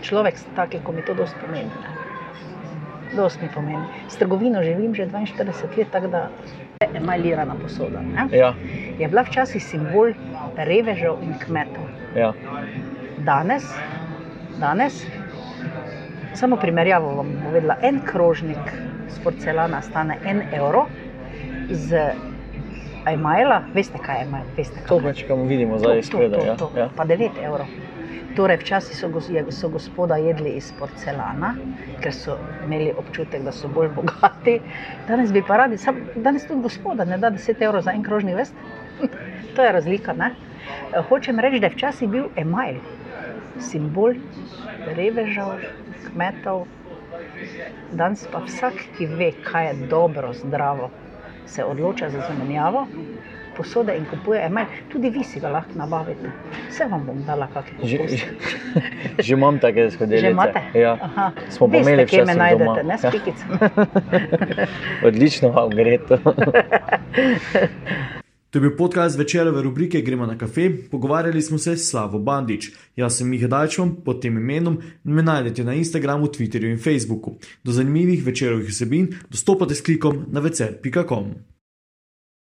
človek 0.02 0.40
taki, 0.56 0.80
ko 0.84 0.92
mi 0.92 1.02
to 1.02 1.14
dosti 1.14 1.36
pomeni. 1.40 1.68
ne. 1.68 1.90
Dosti 3.16 3.44
mi 3.44 3.50
pomeni. 3.54 3.84
S 4.08 4.16
trgovino 4.16 4.62
živim 4.62 4.94
že 4.94 5.06
42 5.06 5.76
let, 5.76 5.90
tako 5.92 6.08
da 6.08 6.28
emajlirana 6.94 7.54
posoda. 7.62 8.00
Ne? 8.00 8.28
Ja, 8.32 8.54
Je 8.98 9.08
bila 9.08 9.22
včasih 9.22 9.64
simbol 9.64 10.12
revežev 10.56 11.22
in 11.22 11.34
kmetov. 11.38 11.86
ja. 12.16 12.32
Danes, 13.22 13.64
danes, 14.60 15.06
samo 16.34 16.56
primerjavo 16.56 17.06
vam 17.06 17.16
bom 17.32 17.42
povedala, 17.44 17.76
en 17.82 18.00
krožnik 18.04 18.72
s 19.08 19.18
porcelana 19.24 19.82
stane 19.82 20.18
en 20.24 20.42
evro, 20.52 20.86
z 21.70 22.10
emajla, 23.06 23.62
veste 23.74 23.98
kaj 23.98 24.20
je 24.20 24.26
emajl, 24.26 24.44
veste 24.56 24.80
To 24.88 24.98
kaj 24.98 24.98
je. 24.98 25.06
večkrat 25.06 25.48
vidimo 25.48 25.78
zdaj 25.78 25.98
izpredaj. 25.98 26.46
Ja, 26.46 26.56
ja. 26.76 26.88
pa 26.96 27.04
9 27.04 27.30
evrov. 27.42 27.66
Torej, 28.36 28.56
včasih 28.56 28.96
so, 28.96 29.10
so 29.50 29.68
gospoda 29.68 30.16
jedli 30.16 30.50
iz 30.56 30.72
porcelana, 30.78 31.54
ker 32.00 32.14
so 32.16 32.38
imeli 32.64 32.92
občutek, 32.98 33.42
da 33.42 33.52
so 33.52 33.68
bolj 33.68 33.88
bogati. 33.98 34.60
Danes 35.08 35.32
bi 35.32 35.42
pa 35.48 35.56
radi, 35.56 35.76
sam, 35.78 36.00
danes 36.14 36.46
tudi 36.46 36.62
gospoda 36.62 37.04
ne 37.04 37.18
da 37.18 37.30
10 37.30 37.60
evrov 37.60 37.82
za 37.82 37.92
en 37.92 38.02
krožni 38.02 38.34
vest. 38.34 38.54
To 39.52 39.62
je 39.62 39.72
razlika. 39.72 40.14
Ne? 40.14 40.34
Hočem 41.08 41.38
reči, 41.38 41.58
da 41.58 41.66
je 41.66 41.70
včasih 41.70 42.08
bil 42.08 42.24
emajl, 42.36 42.80
simbol 43.60 44.14
revežev, 44.88 45.60
kmetov. 46.04 46.66
Danes 47.92 48.26
pa 48.26 48.40
vsak, 48.40 48.74
ki 48.96 49.08
ve, 49.08 49.32
kaj 49.42 49.66
je 49.66 49.86
dobro, 49.86 50.34
zdravo, 50.34 50.90
se 51.46 51.64
odloča 51.64 52.08
za 52.08 52.22
zamenjavo 52.22 52.86
posode 53.52 53.92
in 53.92 54.06
kupuje 54.06 54.46
emajl. 54.46 54.66
Tudi 54.88 55.10
vi 55.10 55.24
si 55.24 55.40
ga 55.40 55.50
lahko 55.50 55.74
nabavite. 55.74 56.30
Vse 56.70 56.84
vam 56.84 57.04
bom 57.04 57.22
dala, 57.22 57.46
kakšne 57.46 57.78
Že, 57.82 57.98
posode. 57.98 58.16
že, 58.16 58.26
že 59.22 59.34
imam 59.34 59.58
take 59.58 59.90
skodelice. 59.90 60.22
Že 60.22 60.30
imate? 60.30 60.60
Ja. 60.74 60.96
Aha. 61.00 61.32
Smo 61.50 61.68
pa 61.68 61.76
imeli 61.76 62.04
včasih 62.04 62.34
najdete, 62.34 62.64
doma. 62.64 62.82
ne 62.82 62.96
s 62.96 63.04
Ja. 63.04 63.10
pikicami. 63.10 63.58
Odlično 65.04 65.50
vam 65.50 65.70
gre 65.70 65.98
to. 66.00 66.16
To 68.52 68.58
je 68.58 68.60
bil 68.60 68.76
podcast 68.76 69.18
večerove 69.18 69.62
rubrike 69.62 70.00
Gremo 70.00 70.26
na 70.26 70.38
kafe. 70.38 70.70
Pogovarjali 70.90 71.42
smo 71.42 71.58
se 71.58 71.76
s 71.76 71.90
Slavo 71.90 72.18
Bandič. 72.18 72.70
Jaz 72.96 73.16
sem 73.16 73.28
Miha 73.28 73.48
Dajčom, 73.48 73.94
pod 74.04 74.20
tem 74.22 74.36
imenom 74.36 74.76
me 75.04 75.22
najdete 75.22 75.64
na 75.64 75.74
Instagramu, 75.74 76.26
Twitterju 76.26 76.70
in 76.70 76.78
Facebooku. 76.78 77.38
Do 77.64 77.72
zanimivih 77.72 78.26
večerovih 78.26 78.68
vsebin 78.68 79.08
dostopate 79.30 79.74
s 79.74 79.80
klikom 79.80 80.24
na 80.28 80.40
večer.com. 80.40 81.51